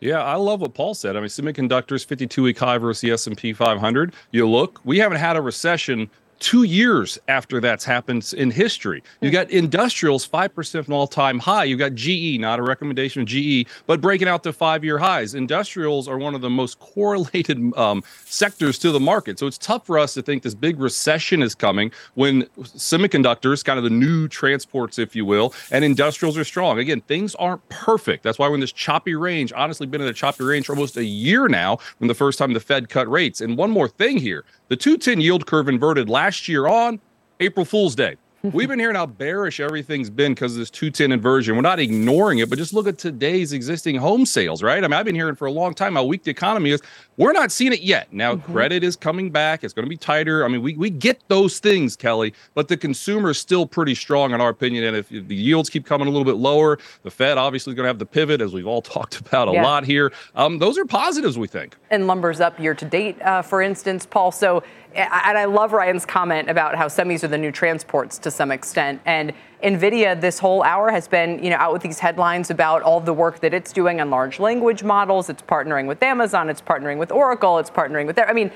[0.00, 1.16] Yeah, I love what Paul said.
[1.16, 4.14] I mean, semiconductors 52-week high versus the S&P 500.
[4.30, 6.10] You look, we haven't had a recession
[6.40, 9.02] two years after that's happened in history.
[9.20, 9.34] You hmm.
[9.34, 11.64] got industrials 5% from all time high.
[11.64, 15.34] You got GE, not a recommendation of GE, but breaking out to five year highs.
[15.34, 19.38] Industrials are one of the most correlated um, sectors to the market.
[19.38, 23.78] So it's tough for us to think this big recession is coming when semiconductors, kind
[23.78, 26.78] of the new transports, if you will, and industrials are strong.
[26.78, 28.22] Again, things aren't perfect.
[28.22, 30.96] That's why we're in this choppy range, honestly, been in a choppy range for almost
[30.96, 33.40] a year now from the first time the Fed cut rates.
[33.40, 37.00] And one more thing here the 210 yield curve inverted last year on
[37.40, 38.14] April Fool's Day.
[38.42, 41.56] We've been hearing how bearish everything's been because of this 210 inversion.
[41.56, 44.82] We're not ignoring it, but just look at today's existing home sales, right?
[44.82, 46.80] I mean, I've been hearing for a long time how weak the economy is.
[47.20, 48.10] We're not seeing it yet.
[48.14, 48.50] Now, mm-hmm.
[48.50, 49.62] credit is coming back.
[49.62, 50.42] It's going to be tighter.
[50.42, 54.32] I mean, we, we get those things, Kelly, but the consumer is still pretty strong,
[54.32, 54.84] in our opinion.
[54.84, 57.76] And if, if the yields keep coming a little bit lower, the Fed obviously is
[57.76, 59.62] going to have the pivot, as we've all talked about a yeah.
[59.62, 60.14] lot here.
[60.34, 61.76] Um, those are positives, we think.
[61.90, 64.32] And lumber's up year to date, uh, for instance, Paul.
[64.32, 64.62] So,
[64.94, 69.02] and I love Ryan's comment about how semis are the new transports to some extent.
[69.04, 73.00] And NVIDIA this whole hour has been, you know, out with these headlines about all
[73.00, 75.28] the work that it's doing on large language models.
[75.28, 76.48] It's partnering with Amazon.
[76.48, 77.58] It's partnering with Oracle.
[77.58, 78.50] It's partnering with, I mean,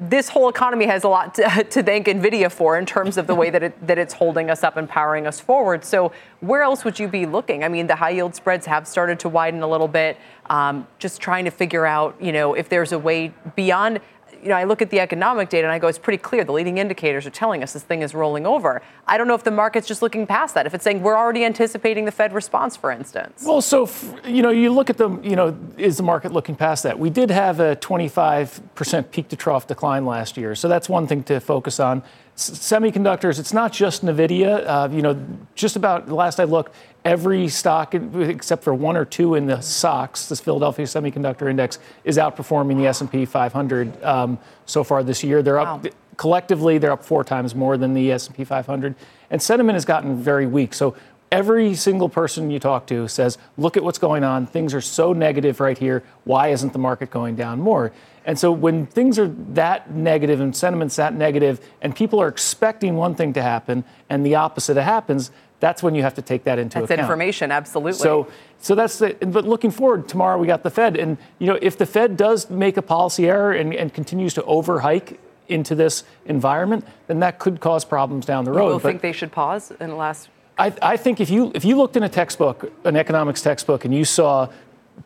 [0.00, 3.34] this whole economy has a lot to, to, thank NVIDIA for in terms of the
[3.34, 5.84] way that, it, that it's holding us up and powering us forward.
[5.84, 7.62] So, where else would you be looking?
[7.62, 10.16] I mean, the high yield spreads have started to widen a little bit.
[10.46, 14.00] Um, just trying to figure out, you know, if there's a way beyond
[14.42, 16.44] you know, I look at the economic data and I go, it's pretty clear.
[16.44, 18.82] The leading indicators are telling us this thing is rolling over.
[19.06, 20.66] I don't know if the market's just looking past that.
[20.66, 23.44] If it's saying we're already anticipating the Fed response, for instance.
[23.46, 23.88] Well, so
[24.26, 26.98] you know, you look at the, you know, is the market looking past that?
[26.98, 31.22] We did have a 25% peak to trough decline last year, so that's one thing
[31.24, 32.02] to focus on
[32.36, 34.66] semiconductors, it's not just NVIDIA.
[34.66, 35.20] Uh, you know,
[35.54, 39.60] just about the last I looked, every stock except for one or two in the
[39.60, 45.42] SOX, this Philadelphia Semiconductor Index, is outperforming the S&P 500 um, so far this year.
[45.42, 45.76] They're wow.
[45.76, 48.94] up collectively, they're up four times more than the S&P 500,
[49.30, 50.74] and sentiment has gotten very weak.
[50.74, 50.94] So
[51.30, 54.46] every single person you talk to says, "Look at what's going on.
[54.46, 56.02] Things are so negative right here.
[56.24, 57.92] Why isn't the market going down more?"
[58.24, 62.96] And so when things are that negative and sentiment's that negative, and people are expecting
[62.96, 65.30] one thing to happen and the opposite happens,
[65.60, 66.88] that's when you have to take that into that's account.
[66.88, 67.98] That's information, absolutely.
[67.98, 69.16] So, so that's the.
[69.20, 72.50] But looking forward, tomorrow we got the Fed, and you know if the Fed does
[72.50, 77.60] make a policy error and, and continues to overhike into this environment, then that could
[77.60, 78.72] cause problems down the road.
[78.72, 81.76] You think they should pause in the last I, I, think if you if you
[81.76, 84.48] looked in a textbook, an economics textbook, and you saw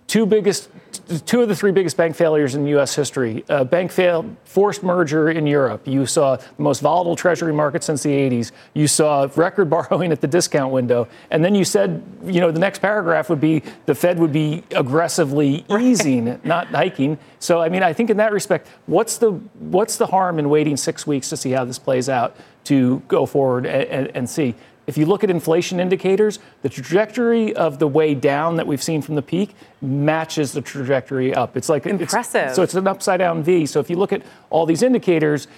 [0.06, 0.68] two biggest,
[1.24, 2.94] two of the three biggest bank failures in U.S.
[2.94, 3.44] history.
[3.48, 5.86] A bank fail, forced merger in Europe.
[5.86, 8.52] You saw the most volatile Treasury market since the 80s.
[8.74, 12.58] You saw record borrowing at the discount window, and then you said, you know, the
[12.58, 17.18] next paragraph would be the Fed would be aggressively easing, not hiking.
[17.38, 20.76] So, I mean, I think in that respect, what's the what's the harm in waiting
[20.76, 24.54] six weeks to see how this plays out to go forward and, and, and see?
[24.86, 29.02] If you look at inflation indicators, the trajectory of the way down that we've seen
[29.02, 31.56] from the peak matches the trajectory up.
[31.56, 32.48] It's like impressive.
[32.48, 33.66] It's, so it's an upside down V.
[33.66, 35.48] So if you look at all these indicators,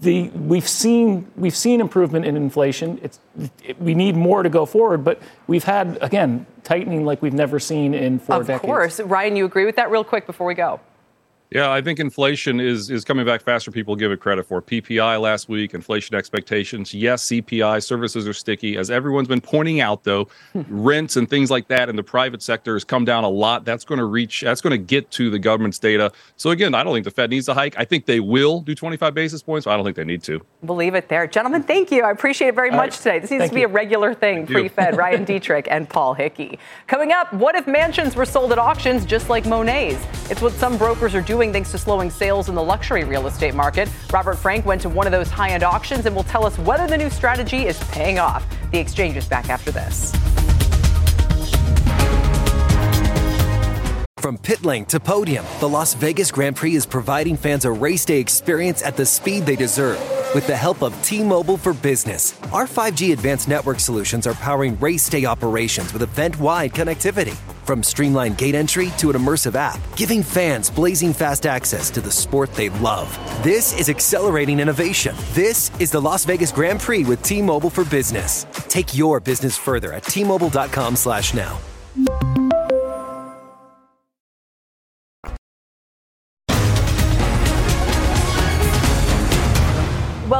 [0.00, 2.98] the, we've seen we've seen improvement in inflation.
[3.02, 3.20] It's,
[3.62, 7.60] it, we need more to go forward, but we've had again tightening like we've never
[7.60, 8.64] seen in four of decades.
[8.64, 9.90] Of course, Ryan, you agree with that?
[9.90, 10.80] Real quick before we go.
[11.50, 13.72] Yeah, I think inflation is is coming back faster.
[13.72, 16.94] People give it credit for PPI last week, inflation expectations.
[16.94, 20.04] Yes, CPI services are sticky, as everyone's been pointing out.
[20.04, 20.62] Though hmm.
[20.68, 23.64] rents and things like that in the private sector has come down a lot.
[23.64, 24.42] That's going to reach.
[24.42, 26.12] That's going to get to the government's data.
[26.36, 27.76] So again, I don't think the Fed needs a hike.
[27.76, 29.64] I think they will do 25 basis points.
[29.64, 30.40] But I don't think they need to.
[30.62, 31.64] We'll it there, gentlemen.
[31.64, 32.04] Thank you.
[32.04, 32.98] I appreciate it very All much right.
[32.98, 33.18] today.
[33.18, 33.66] This needs Thank to be you.
[33.66, 34.46] a regular thing.
[34.46, 34.54] Thank you.
[34.54, 36.60] Pre-Fed Ryan Detrick and Paul Hickey.
[36.86, 40.30] Coming up, what if mansions were sold at auctions just like Monet's?
[40.30, 43.54] It's what some brokers are doing thanks to slowing sales in the luxury real estate
[43.54, 43.88] market.
[44.12, 46.98] Robert Frank went to one of those high-end auctions and will tell us whether the
[46.98, 48.46] new strategy is paying off.
[48.70, 50.12] The exchange is back after this.
[54.20, 58.04] From pit lane to podium, the Las Vegas Grand Prix is providing fans a race
[58.04, 59.98] day experience at the speed they deserve.
[60.34, 64.78] With the help of T Mobile for Business, our 5G advanced network solutions are powering
[64.78, 67.34] race day operations with event wide connectivity.
[67.70, 72.10] From streamlined gate entry to an immersive app, giving fans blazing fast access to the
[72.10, 73.16] sport they love.
[73.44, 75.14] This is accelerating innovation.
[75.34, 78.44] This is the Las Vegas Grand Prix with T Mobile for Business.
[78.66, 80.24] Take your business further at T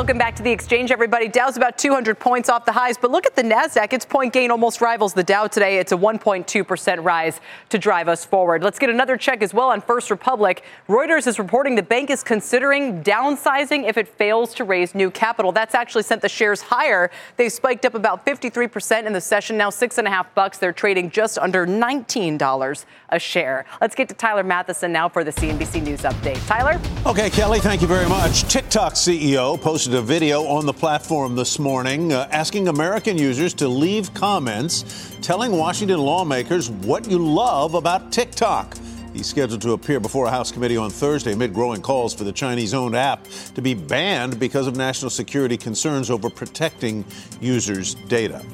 [0.01, 1.29] Welcome back to the exchange, everybody.
[1.29, 3.93] Dow's about 200 points off the highs, but look at the Nasdaq.
[3.93, 5.77] Its point gain almost rivals the Dow today.
[5.77, 8.63] It's a 1.2% rise to drive us forward.
[8.63, 10.65] Let's get another check as well on First Republic.
[10.89, 15.53] Reuters is reporting the bank is considering downsizing if it fails to raise new capital.
[15.53, 17.11] That's actually sent the shares higher.
[17.37, 20.57] They've spiked up about 53% in the session, now six and a half bucks.
[20.57, 23.67] They're trading just under $19 a share.
[23.83, 26.45] Let's get to Tyler Mathisen now for the CNBC News update.
[26.47, 26.81] Tyler?
[27.05, 28.45] Okay, Kelly, thank you very much.
[28.45, 33.67] TikTok CEO posted a video on the platform this morning uh, asking American users to
[33.67, 38.77] leave comments telling Washington lawmakers what you love about TikTok.
[39.13, 42.33] He's scheduled to appear before a House committee on Thursday amid growing calls for the
[42.33, 47.05] Chinese owned app to be banned because of national security concerns over protecting
[47.41, 48.45] users' data.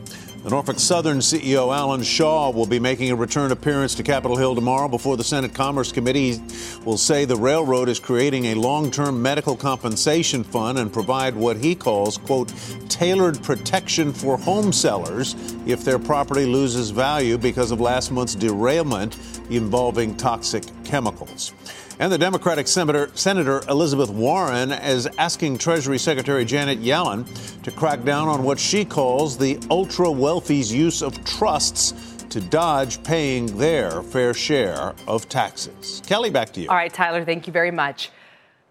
[0.47, 4.55] The Norfolk Southern CEO Alan Shaw will be making a return appearance to Capitol Hill
[4.55, 6.41] tomorrow before the Senate Commerce Committee
[6.85, 11.75] will say the railroad is creating a long-term medical compensation fund and provide what he
[11.75, 12.53] calls, quote,
[12.89, 15.35] tailored protection for home sellers
[15.67, 19.19] if their property loses value because of last month's derailment
[19.51, 21.53] involving toxic chemicals.
[21.99, 27.27] And the Democratic Senator, Senator Elizabeth Warren is asking Treasury Secretary Janet Yellen
[27.63, 31.95] to crack down on what she calls the ultra wealthy's use of trusts
[32.29, 36.03] to dodge paying their fair share of taxes.
[36.07, 36.69] Kelly, back to you.
[36.69, 38.11] All right, Tyler, thank you very much.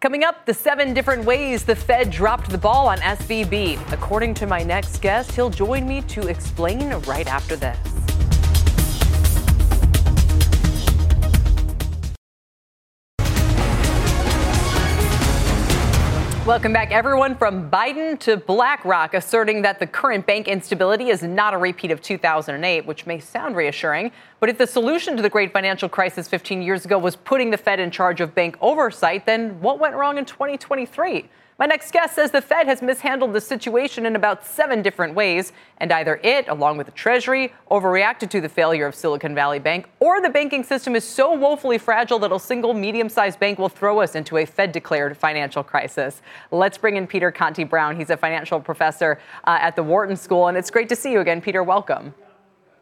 [0.02, 3.94] Coming up, the seven different ways the Fed dropped the ball on SVB.
[3.94, 7.95] According to my next guest, he'll join me to explain right after this.
[16.46, 17.36] Welcome back, everyone.
[17.36, 22.04] From Biden to BlackRock, asserting that the current bank instability is not a repeat of
[22.04, 24.12] 2008, which may sound reassuring.
[24.40, 27.58] But if the solution to the great financial crisis 15 years ago was putting the
[27.58, 31.28] Fed in charge of bank oversight, then what went wrong in 2023?
[31.58, 35.54] My next guest says the Fed has mishandled the situation in about seven different ways,
[35.78, 39.88] and either it, along with the Treasury, overreacted to the failure of Silicon Valley Bank,
[40.02, 43.70] or the banking system is so woefully fragile that a single medium sized bank will
[43.70, 46.22] throw us into a Fed declared financial crisis.
[46.52, 47.96] Let's bring in Peter Conti Brown.
[47.96, 51.22] He's a financial professor uh, at the Wharton School, and it's great to see you
[51.22, 51.64] again, Peter.
[51.64, 52.14] Welcome.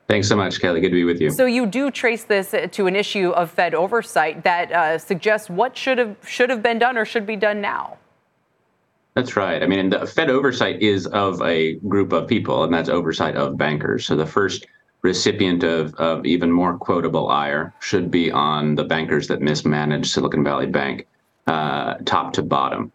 [0.08, 0.82] Thanks so much, Kelly.
[0.82, 1.30] Good to be with you.
[1.30, 5.78] So you do trace this to an issue of Fed oversight that uh, suggests what
[5.78, 8.00] should have should have been done or should be done now.
[9.16, 9.62] That's right.
[9.62, 13.58] I mean, the Fed oversight is of a group of people, and that's oversight of
[13.58, 14.08] bankers.
[14.08, 14.66] So the first
[15.04, 20.44] recipient of, of even more quotable ire should be on the bankers that mismanaged Silicon
[20.44, 21.06] Valley Bank,
[21.46, 22.92] uh, top to bottom.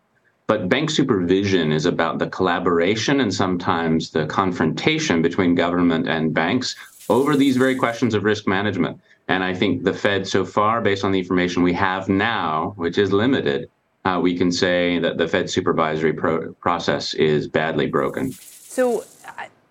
[0.49, 6.75] But bank supervision is about the collaboration and sometimes the confrontation between government and banks
[7.11, 8.99] over these very questions of risk management.
[9.29, 12.97] And I think the Fed, so far, based on the information we have now, which
[12.97, 13.69] is limited,
[14.09, 18.33] uh, we can say that the Fed supervisory pro- process is badly broken.
[18.33, 19.05] So,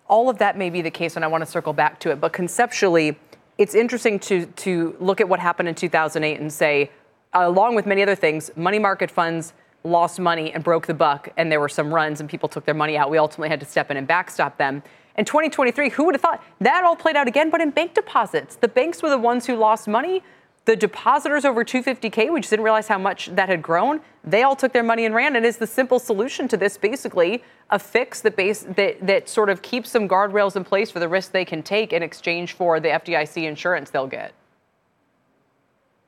[0.06, 2.20] all of that may be the case, and I want to circle back to it.
[2.20, 3.18] But conceptually,
[3.58, 6.90] it's interesting to to look at what happened in 2008 and say,
[7.32, 11.50] along with many other things, money market funds lost money and broke the buck, and
[11.50, 13.10] there were some runs, and people took their money out.
[13.10, 14.82] We ultimately had to step in and backstop them.
[15.16, 17.50] In 2023, who would have thought that all played out again?
[17.50, 20.22] But in bank deposits, the banks were the ones who lost money.
[20.68, 24.00] The depositors over 250K, we just didn't realize how much that had grown.
[24.28, 25.36] They all took their money and ran.
[25.36, 29.48] And is the simple solution to this basically a fix that, base, that, that sort
[29.48, 32.78] of keeps some guardrails in place for the risk they can take in exchange for
[32.78, 34.32] the FDIC insurance they'll get?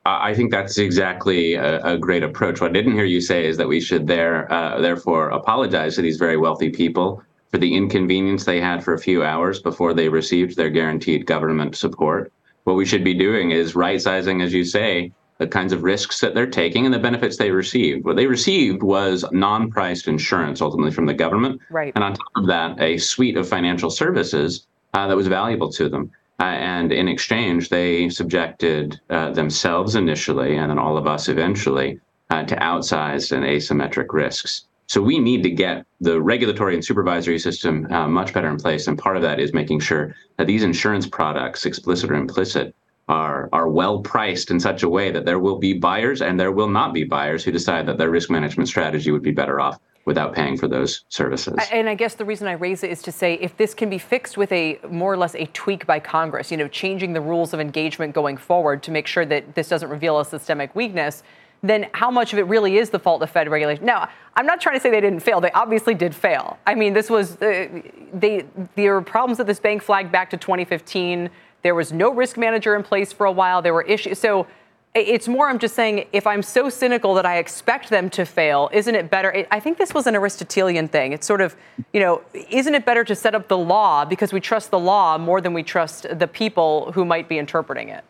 [0.05, 2.59] I think that's exactly a, a, great approach.
[2.59, 6.01] What I didn't hear you say is that we should there, uh, therefore apologize to
[6.01, 10.09] these very wealthy people for the inconvenience they had for a few hours before they
[10.09, 12.33] received their guaranteed government support.
[12.63, 15.11] What we should be doing is right sizing, as you say,
[15.41, 18.05] the kinds of risks that they're taking and the benefits they received.
[18.05, 21.59] What they received was non priced insurance ultimately from the government.
[21.71, 21.91] Right.
[21.95, 25.89] And on top of that, a suite of financial services uh, that was valuable to
[25.89, 26.11] them.
[26.39, 31.99] Uh, and in exchange, they subjected uh, themselves initially, and then all of us eventually,
[32.29, 34.65] uh, to outsized and asymmetric risks.
[34.85, 38.85] So we need to get the regulatory and supervisory system uh, much better in place,
[38.87, 42.75] and part of that is making sure that these insurance products, explicit or implicit,
[43.11, 46.51] are are well priced in such a way that there will be buyers and there
[46.51, 49.77] will not be buyers who decide that their risk management strategy would be better off
[50.05, 51.55] without paying for those services.
[51.71, 53.99] And I guess the reason I raise it is to say if this can be
[53.99, 57.53] fixed with a more or less a tweak by Congress, you know, changing the rules
[57.53, 61.21] of engagement going forward to make sure that this doesn't reveal a systemic weakness,
[61.61, 63.85] then how much of it really is the fault of Fed regulation?
[63.85, 65.39] Now, I'm not trying to say they didn't fail.
[65.39, 66.57] They obviously did fail.
[66.65, 67.67] I mean, this was uh,
[68.13, 68.45] they
[68.75, 71.29] there were problems that this bank flagged back to 2015.
[71.63, 73.61] There was no risk manager in place for a while.
[73.61, 74.19] There were issues.
[74.19, 74.47] So
[74.93, 78.69] it's more, I'm just saying, if I'm so cynical that I expect them to fail,
[78.73, 79.45] isn't it better?
[79.49, 81.13] I think this was an Aristotelian thing.
[81.13, 81.55] It's sort of,
[81.93, 85.17] you know, isn't it better to set up the law because we trust the law
[85.17, 88.03] more than we trust the people who might be interpreting it?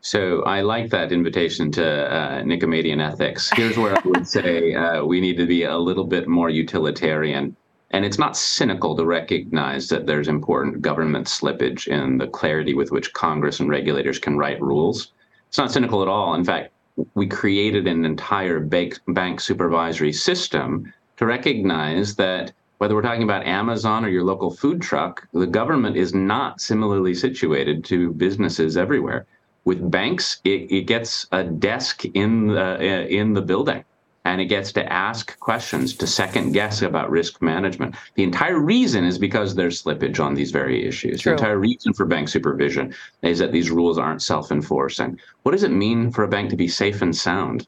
[0.00, 3.50] So I like that invitation to uh, ethics.
[3.54, 7.54] Here's where I would say uh, we need to be a little bit more utilitarian.
[7.90, 12.92] And it's not cynical to recognize that there's important government slippage in the clarity with
[12.92, 15.12] which Congress and regulators can write rules.
[15.48, 16.34] It's not cynical at all.
[16.34, 16.72] In fact,
[17.14, 24.04] we created an entire bank, supervisory system to recognize that whether we're talking about Amazon
[24.04, 29.26] or your local food truck, the government is not similarly situated to businesses everywhere.
[29.64, 33.84] With banks, it, it gets a desk in the uh, in the building
[34.28, 37.94] and it gets to ask questions, to second guess about risk management.
[38.14, 41.22] The entire reason is because there's slippage on these very issues.
[41.22, 41.30] True.
[41.30, 45.18] The entire reason for bank supervision is that these rules aren't self enforcing.
[45.44, 47.66] What does it mean for a bank to be safe and sound?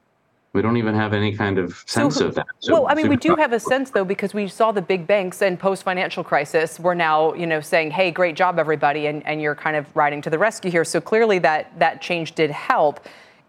[0.53, 2.47] We don't even have any kind of sense so, of that.
[2.59, 5.07] So well, I mean, we do have a sense though because we saw the big
[5.07, 6.79] banks and post-financial crisis.
[6.79, 10.21] We're now, you know, saying, "Hey, great job, everybody," and, and you're kind of riding
[10.23, 10.85] to the rescue here.
[10.85, 13.01] So clearly, that that change did help.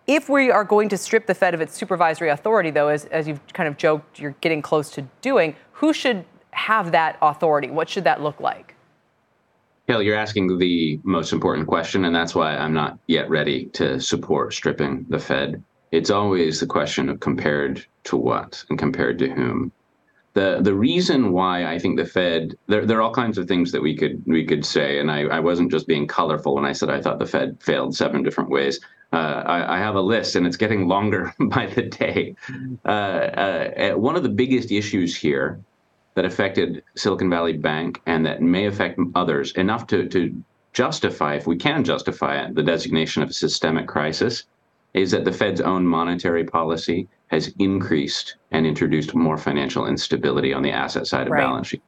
[0.08, 3.28] If we are going to strip the Fed of its supervisory authority, though, as, as
[3.28, 7.70] you've kind of joked, you're getting close to doing, who should have that authority?
[7.70, 8.76] What should that look like?
[9.88, 14.00] Hill, you're asking the most important question, and that's why I'm not yet ready to
[14.00, 15.64] support stripping the Fed.
[15.92, 19.72] It's always the question of compared to what and compared to whom.
[20.34, 23.72] The the reason why I think the Fed there there are all kinds of things
[23.72, 26.72] that we could we could say, and I, I wasn't just being colorful when I
[26.72, 28.80] said I thought the Fed failed seven different ways.
[29.14, 32.34] Uh, I, I, have a list, and it's getting longer by the day.
[32.86, 35.60] Uh, uh, one of the biggest issues here
[36.14, 41.48] that affected Silicon Valley Bank and that may affect others enough to, to justify, if
[41.48, 44.44] we can justify it, the designation of a systemic crisis
[44.94, 50.62] is that the Fed's own monetary policy has increased and introduced more financial instability on
[50.62, 51.42] the asset side of right.
[51.42, 51.82] balance sheet.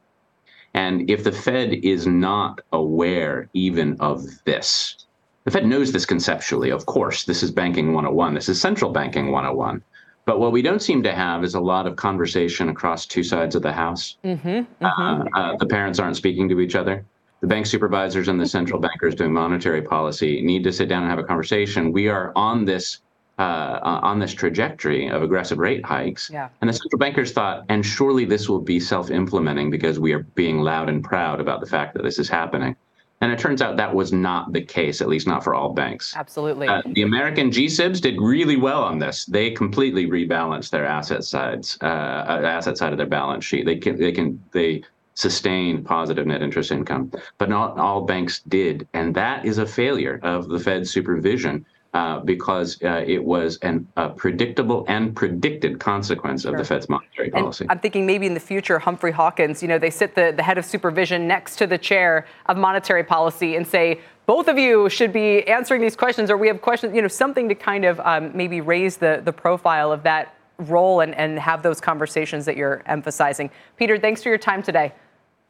[0.72, 5.06] And if the Fed is not aware even of this,
[5.44, 7.24] the Fed knows this conceptually, of course.
[7.24, 8.34] This is banking 101.
[8.34, 9.82] This is central banking 101.
[10.24, 13.54] But what we don't seem to have is a lot of conversation across two sides
[13.54, 14.16] of the house.
[14.24, 14.84] Mm-hmm, mm-hmm.
[14.84, 17.04] Uh, uh, the parents aren't speaking to each other.
[17.42, 21.10] The bank supervisors and the central bankers doing monetary policy need to sit down and
[21.10, 21.92] have a conversation.
[21.92, 23.00] We are on this
[23.38, 26.30] uh, on this trajectory of aggressive rate hikes.
[26.32, 26.48] Yeah.
[26.60, 30.60] And the central bankers thought, and surely this will be self-implementing because we are being
[30.60, 32.76] loud and proud about the fact that this is happening.
[33.20, 36.14] And it turns out that was not the case, at least not for all banks.
[36.14, 36.68] Absolutely.
[36.68, 39.24] Uh, the American GSIBs did really well on this.
[39.24, 43.64] They completely rebalanced their asset sides, uh, uh, asset side of their balance sheet.
[43.64, 44.82] They can, they can, they
[45.14, 50.20] sustain positive net interest income, but not all banks did, and that is a failure
[50.22, 51.64] of the Fed's supervision
[51.94, 56.52] uh, because uh, it was an, a predictable and predicted consequence sure.
[56.52, 57.64] of the Fed's monetary policy.
[57.64, 60.42] And I'm thinking maybe in the future, Humphrey Hawkins, you know, they sit the, the
[60.42, 64.88] head of supervision next to the chair of monetary policy and say, both of you
[64.88, 68.00] should be answering these questions, or we have questions, you know, something to kind of
[68.00, 72.56] um, maybe raise the, the profile of that role and, and have those conversations that
[72.56, 73.50] you're emphasizing.
[73.76, 74.92] Peter, thanks for your time today.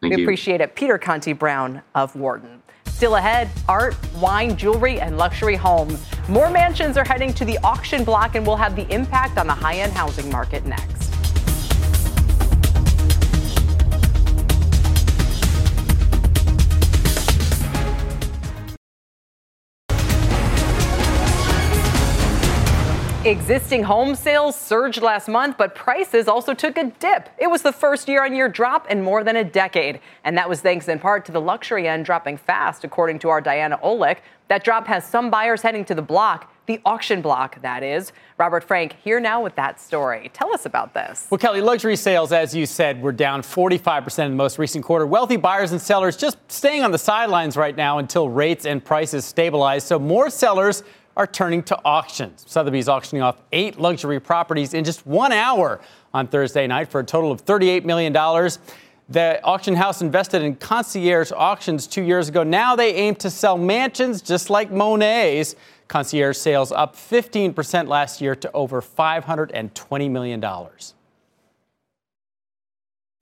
[0.00, 0.26] Thank we you.
[0.26, 0.74] appreciate it.
[0.74, 2.63] Peter Conti Brown of Wharton.
[3.04, 6.06] Still ahead, art, wine, jewelry, and luxury homes.
[6.26, 9.52] More mansions are heading to the auction block and will have the impact on the
[9.52, 11.03] high end housing market next.
[23.26, 27.30] Existing home sales surged last month, but prices also took a dip.
[27.38, 30.00] It was the first year on year drop in more than a decade.
[30.24, 33.40] And that was thanks in part to the luxury end dropping fast, according to our
[33.40, 34.18] Diana Olick.
[34.48, 38.12] That drop has some buyers heading to the block, the auction block, that is.
[38.36, 40.30] Robert Frank here now with that story.
[40.34, 41.26] Tell us about this.
[41.30, 45.06] Well, Kelly, luxury sales, as you said, were down 45% in the most recent quarter.
[45.06, 49.24] Wealthy buyers and sellers just staying on the sidelines right now until rates and prices
[49.24, 49.82] stabilize.
[49.82, 50.82] So more sellers
[51.16, 52.44] are turning to auctions.
[52.46, 55.80] Sotheby's auctioning off eight luxury properties in just one hour
[56.12, 58.12] on Thursday night for a total of $38 million.
[59.08, 62.42] The auction house invested in concierge auctions two years ago.
[62.42, 65.56] Now they aim to sell mansions just like Monet's.
[65.88, 70.42] Concierge sales up 15% last year to over $520 million.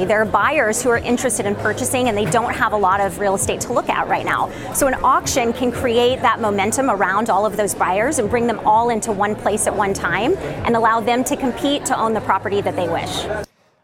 [0.05, 3.19] There are buyers who are interested in purchasing and they don't have a lot of
[3.19, 4.51] real estate to look at right now.
[4.75, 8.59] So an auction can create that momentum around all of those buyers and bring them
[8.61, 12.21] all into one place at one time and allow them to compete to own the
[12.21, 13.25] property that they wish.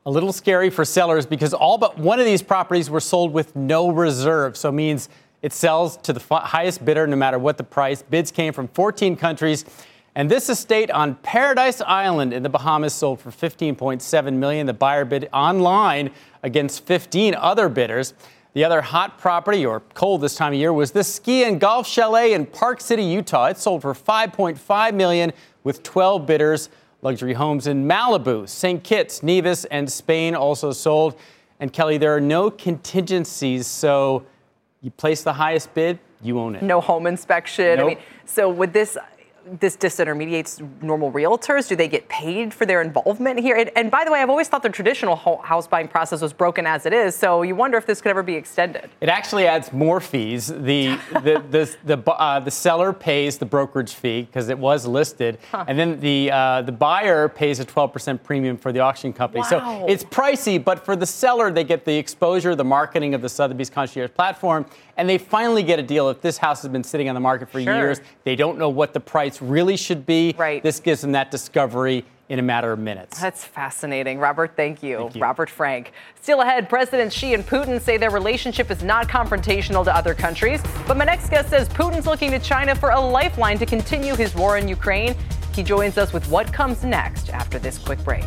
[0.06, 3.54] A little scary for sellers because all but one of these properties were sold with
[3.54, 4.56] no reserve.
[4.56, 5.08] So it means
[5.42, 8.02] it sells to the highest bidder no matter what the price.
[8.02, 9.64] Bids came from 14 countries
[10.18, 14.66] and this estate on Paradise Island in the Bahamas sold for 15.7 million.
[14.66, 16.10] The buyer bid online
[16.42, 18.14] against 15 other bidders.
[18.52, 21.86] The other hot property, or cold this time of year, was this ski and golf
[21.86, 23.46] chalet in Park City, Utah.
[23.46, 26.68] It sold for 5.5 million with 12 bidders.
[27.00, 28.82] Luxury homes in Malibu, St.
[28.82, 31.16] Kitts, Nevis, and Spain also sold.
[31.60, 34.26] And Kelly, there are no contingencies, so
[34.82, 36.62] you place the highest bid, you own it.
[36.64, 37.76] No home inspection.
[37.76, 37.84] Nope.
[37.84, 38.98] I mean, so with this
[39.60, 41.68] this disintermediates normal realtors?
[41.68, 43.56] Do they get paid for their involvement here?
[43.56, 46.66] And, and by the way, I've always thought the traditional house buying process was broken
[46.66, 47.14] as it is.
[47.14, 48.90] So you wonder if this could ever be extended.
[49.00, 50.48] It actually adds more fees.
[50.48, 51.42] The the
[51.84, 55.64] the the, uh, the seller pays the brokerage fee because it was listed, huh.
[55.66, 59.40] and then the uh, the buyer pays a 12% premium for the auction company.
[59.40, 59.48] Wow.
[59.48, 63.28] So it's pricey, but for the seller, they get the exposure, the marketing of the
[63.28, 66.08] Sotheby's concierge platform, and they finally get a deal.
[66.10, 67.74] If this house has been sitting on the market for sure.
[67.74, 70.34] years, they don't know what the price really should be.
[70.36, 70.62] Right.
[70.62, 73.20] This gives them that discovery in a matter of minutes.
[73.20, 74.18] That's fascinating.
[74.18, 74.98] Robert, thank you.
[74.98, 75.22] Thank you.
[75.22, 75.92] Robert Frank.
[76.20, 80.62] Still ahead, President Xi and Putin say their relationship is not confrontational to other countries.
[80.86, 84.34] But my next guest says Putin's looking to China for a lifeline to continue his
[84.34, 85.14] war in Ukraine.
[85.54, 88.24] He joins us with what comes next after this quick break.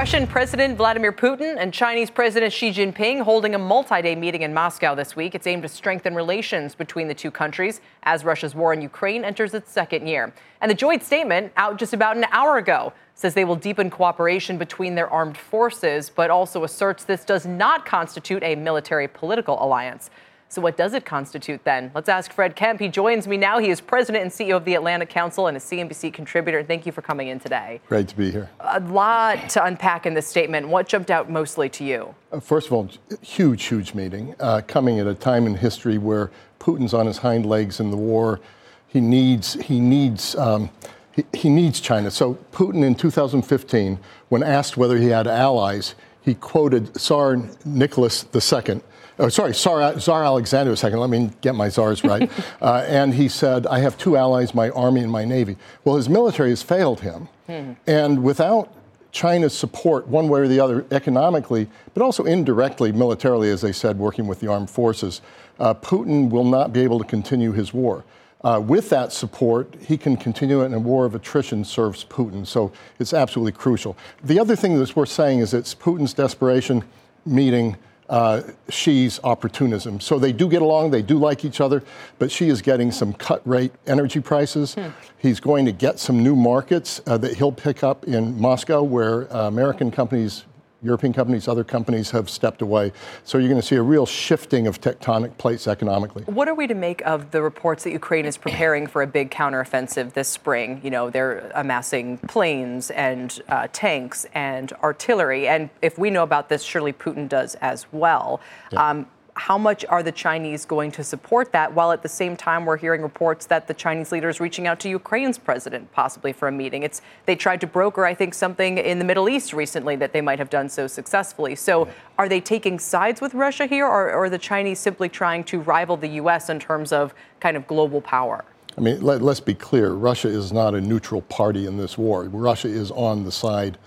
[0.00, 4.54] Russian President Vladimir Putin and Chinese President Xi Jinping holding a multi day meeting in
[4.54, 5.34] Moscow this week.
[5.34, 9.52] It's aimed to strengthen relations between the two countries as Russia's war in Ukraine enters
[9.52, 10.32] its second year.
[10.62, 14.56] And the joint statement, out just about an hour ago, says they will deepen cooperation
[14.56, 20.08] between their armed forces, but also asserts this does not constitute a military political alliance.
[20.52, 21.92] So, what does it constitute then?
[21.94, 22.80] Let's ask Fred Kempe.
[22.80, 23.60] He joins me now.
[23.60, 26.64] He is president and CEO of the Atlantic Council and a CNBC contributor.
[26.64, 27.80] Thank you for coming in today.
[27.86, 28.50] Great to be here.
[28.58, 30.66] A lot to unpack in this statement.
[30.66, 32.16] What jumped out mostly to you?
[32.32, 32.88] Uh, first of all,
[33.22, 37.46] huge, huge meeting uh, coming at a time in history where Putin's on his hind
[37.46, 38.40] legs in the war.
[38.88, 40.68] He needs, he needs, um,
[41.12, 42.10] he, he needs China.
[42.10, 48.80] So Putin in 2015, when asked whether he had allies, he quoted Tsar Nicholas II
[49.20, 50.96] oh, sorry, Tsar, Tsar Alexander II.
[50.96, 52.30] Let me get my czars right.
[52.62, 55.56] uh, and he said, I have two allies, my army and my navy.
[55.84, 57.28] Well, his military has failed him.
[57.46, 57.72] Hmm.
[57.86, 58.72] And without
[59.12, 63.98] China's support, one way or the other, economically, but also indirectly, militarily, as they said,
[63.98, 65.20] working with the armed forces,
[65.58, 68.04] uh, Putin will not be able to continue his war.
[68.42, 72.46] Uh, with that support, he can continue it, and a war of attrition serves Putin.
[72.46, 73.98] So it's absolutely crucial.
[74.24, 76.82] The other thing that's worth saying is it's Putin's desperation
[77.26, 77.76] meeting
[78.10, 80.00] uh, Xi's opportunism.
[80.00, 81.82] So they do get along, they do like each other,
[82.18, 84.74] but Xi is getting some cut rate energy prices.
[84.74, 84.88] Hmm.
[85.16, 89.32] He's going to get some new markets uh, that he'll pick up in Moscow, where
[89.32, 90.44] uh, American companies
[90.82, 92.92] European companies, other companies have stepped away.
[93.24, 96.24] So you're going to see a real shifting of tectonic plates economically.
[96.24, 99.30] What are we to make of the reports that Ukraine is preparing for a big
[99.30, 100.80] counteroffensive this spring?
[100.82, 105.48] You know, they're amassing planes and uh, tanks and artillery.
[105.48, 108.40] And if we know about this, surely Putin does as well.
[108.72, 108.88] Yeah.
[108.88, 111.72] Um, how much are the Chinese going to support that?
[111.72, 114.80] While at the same time, we're hearing reports that the Chinese leader is reaching out
[114.80, 116.82] to Ukraine's president, possibly for a meeting.
[116.82, 120.20] It's they tried to broker, I think, something in the Middle East recently that they
[120.20, 121.54] might have done so successfully.
[121.54, 125.44] So, are they taking sides with Russia here, or, or are the Chinese simply trying
[125.44, 126.50] to rival the U.S.
[126.50, 128.44] in terms of kind of global power?
[128.76, 129.90] I mean, let, us be clear.
[129.90, 132.24] Russia is not a neutral party in this war.
[132.24, 133.78] Russia is on the side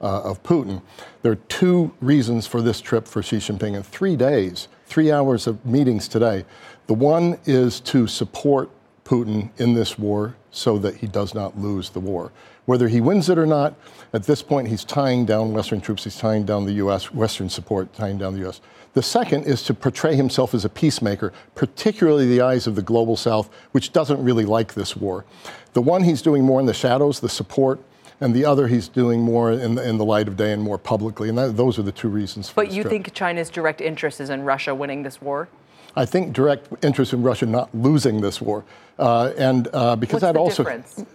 [0.00, 0.82] uh, of Putin.
[1.22, 5.46] There are two reasons for this trip for Xi Jinping in three days, three hours
[5.46, 6.44] of meetings today.
[6.88, 8.68] The one is to support
[9.04, 12.32] Putin in this war so that he does not lose the war.
[12.66, 13.74] Whether he wins it or not,
[14.12, 17.92] at this point, he's tying down Western troops, he's tying down the U.S., Western support,
[17.94, 18.60] tying down the U.S.
[18.92, 23.16] The second is to portray himself as a peacemaker, particularly the eyes of the global
[23.16, 25.24] South, which doesn't really like this war.
[25.72, 27.80] The one he's doing more in the shadows, the support,
[28.20, 30.78] and the other he's doing more in the, in the light of day and more
[30.78, 31.28] publicly.
[31.28, 32.52] And that, those are the two reasons.
[32.54, 32.92] but you trip.
[32.92, 35.48] think China's direct interest is in Russia winning this war?
[35.96, 38.64] I think direct interest in Russia not losing this war,
[38.98, 40.64] uh, and uh, because What's that also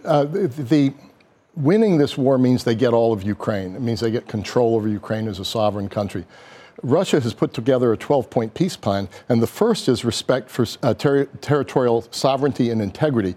[0.04, 0.92] uh, the, the
[1.56, 3.74] winning this war means they get all of Ukraine.
[3.74, 6.26] It means they get control over Ukraine as a sovereign country.
[6.82, 10.66] Russia has put together a 12 point peace plan, and the first is respect for
[10.82, 13.34] uh, ter- territorial sovereignty and integrity.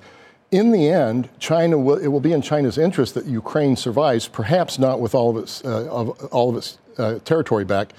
[0.52, 4.80] In the end, China will, it will be in China's interest that Ukraine survives, perhaps
[4.80, 7.94] not with all of its, uh, of, all of its uh, territory back,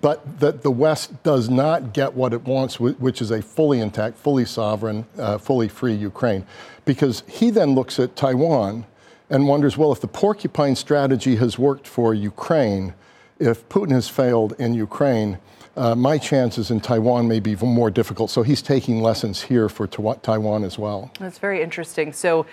[0.00, 4.16] but that the West does not get what it wants, which is a fully intact,
[4.16, 6.46] fully sovereign, uh, fully free Ukraine.
[6.84, 8.86] Because he then looks at Taiwan
[9.28, 12.94] and wonders well, if the porcupine strategy has worked for Ukraine,
[13.40, 15.38] if Putin has failed in Ukraine,
[15.80, 18.30] uh, my chances in Taiwan may be even more difficult.
[18.30, 21.10] So he's taking lessons here for Taiwan as well.
[21.18, 22.12] That's very interesting.
[22.12, 22.46] So,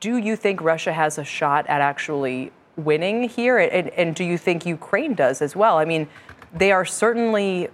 [0.00, 3.58] do you think Russia has a shot at actually winning here?
[3.58, 5.78] And, and do you think Ukraine does as well?
[5.78, 6.08] I mean,
[6.52, 7.68] they are certainly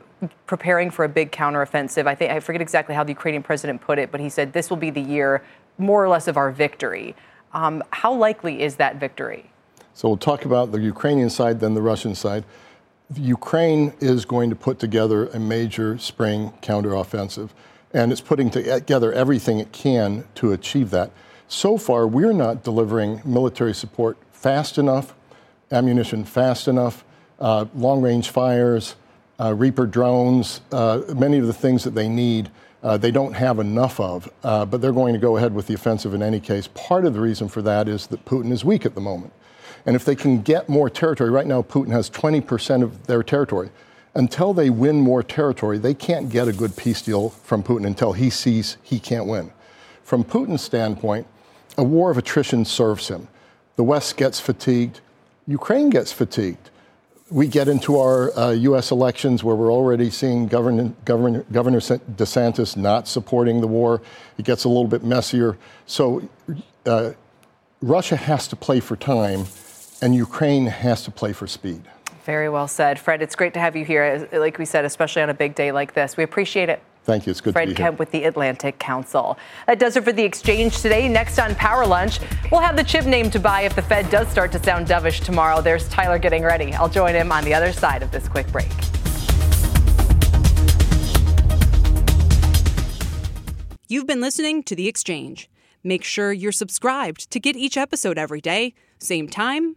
[0.46, 2.06] preparing for a big counteroffensive.
[2.06, 4.68] I think I forget exactly how the Ukrainian president put it, but he said this
[4.68, 5.42] will be the year,
[5.78, 7.16] more or less, of our victory.
[7.54, 9.50] Um, how likely is that victory?
[9.94, 12.44] So we'll talk about the Ukrainian side, then the Russian side.
[13.16, 17.50] Ukraine is going to put together a major spring counteroffensive,
[17.92, 21.10] and it's putting together everything it can to achieve that.
[21.48, 25.14] So far, we're not delivering military support fast enough,
[25.70, 27.04] ammunition fast enough,
[27.38, 28.96] uh, long range fires,
[29.38, 32.50] uh, Reaper drones, uh, many of the things that they need
[32.82, 35.74] uh, they don't have enough of, uh, but they're going to go ahead with the
[35.74, 36.68] offensive in any case.
[36.74, 39.32] Part of the reason for that is that Putin is weak at the moment.
[39.86, 43.70] And if they can get more territory, right now Putin has 20% of their territory.
[44.14, 48.12] Until they win more territory, they can't get a good peace deal from Putin until
[48.12, 49.52] he sees he can't win.
[50.04, 51.26] From Putin's standpoint,
[51.78, 53.28] a war of attrition serves him.
[53.76, 55.00] The West gets fatigued,
[55.46, 56.70] Ukraine gets fatigued
[57.32, 58.90] we get into our uh, U.S.
[58.90, 64.02] elections where we're already seeing Governor, Governor, Governor DeSantis not supporting the war.
[64.36, 65.56] It gets a little bit messier.
[65.86, 66.28] So
[66.84, 67.12] uh,
[67.80, 69.46] Russia has to play for time,
[70.02, 71.82] and Ukraine has to play for speed.
[72.24, 72.98] Very well said.
[72.98, 75.72] Fred, it's great to have you here, like we said, especially on a big day
[75.72, 76.16] like this.
[76.16, 76.82] We appreciate it.
[77.04, 77.32] Thank you.
[77.32, 77.98] It's good Fred to be Kempe here.
[77.98, 79.36] with the Atlantic Council.
[79.66, 81.08] That does it for the exchange today.
[81.08, 82.20] Next on Power Lunch,
[82.52, 85.20] we'll have the chip name to buy if the Fed does start to sound dovish
[85.24, 85.60] tomorrow.
[85.60, 86.72] There's Tyler getting ready.
[86.74, 88.70] I'll join him on the other side of this quick break.
[93.88, 95.50] You've been listening to The Exchange.
[95.82, 99.76] Make sure you're subscribed to get each episode every day, same time,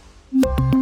[0.33, 0.80] Thank you.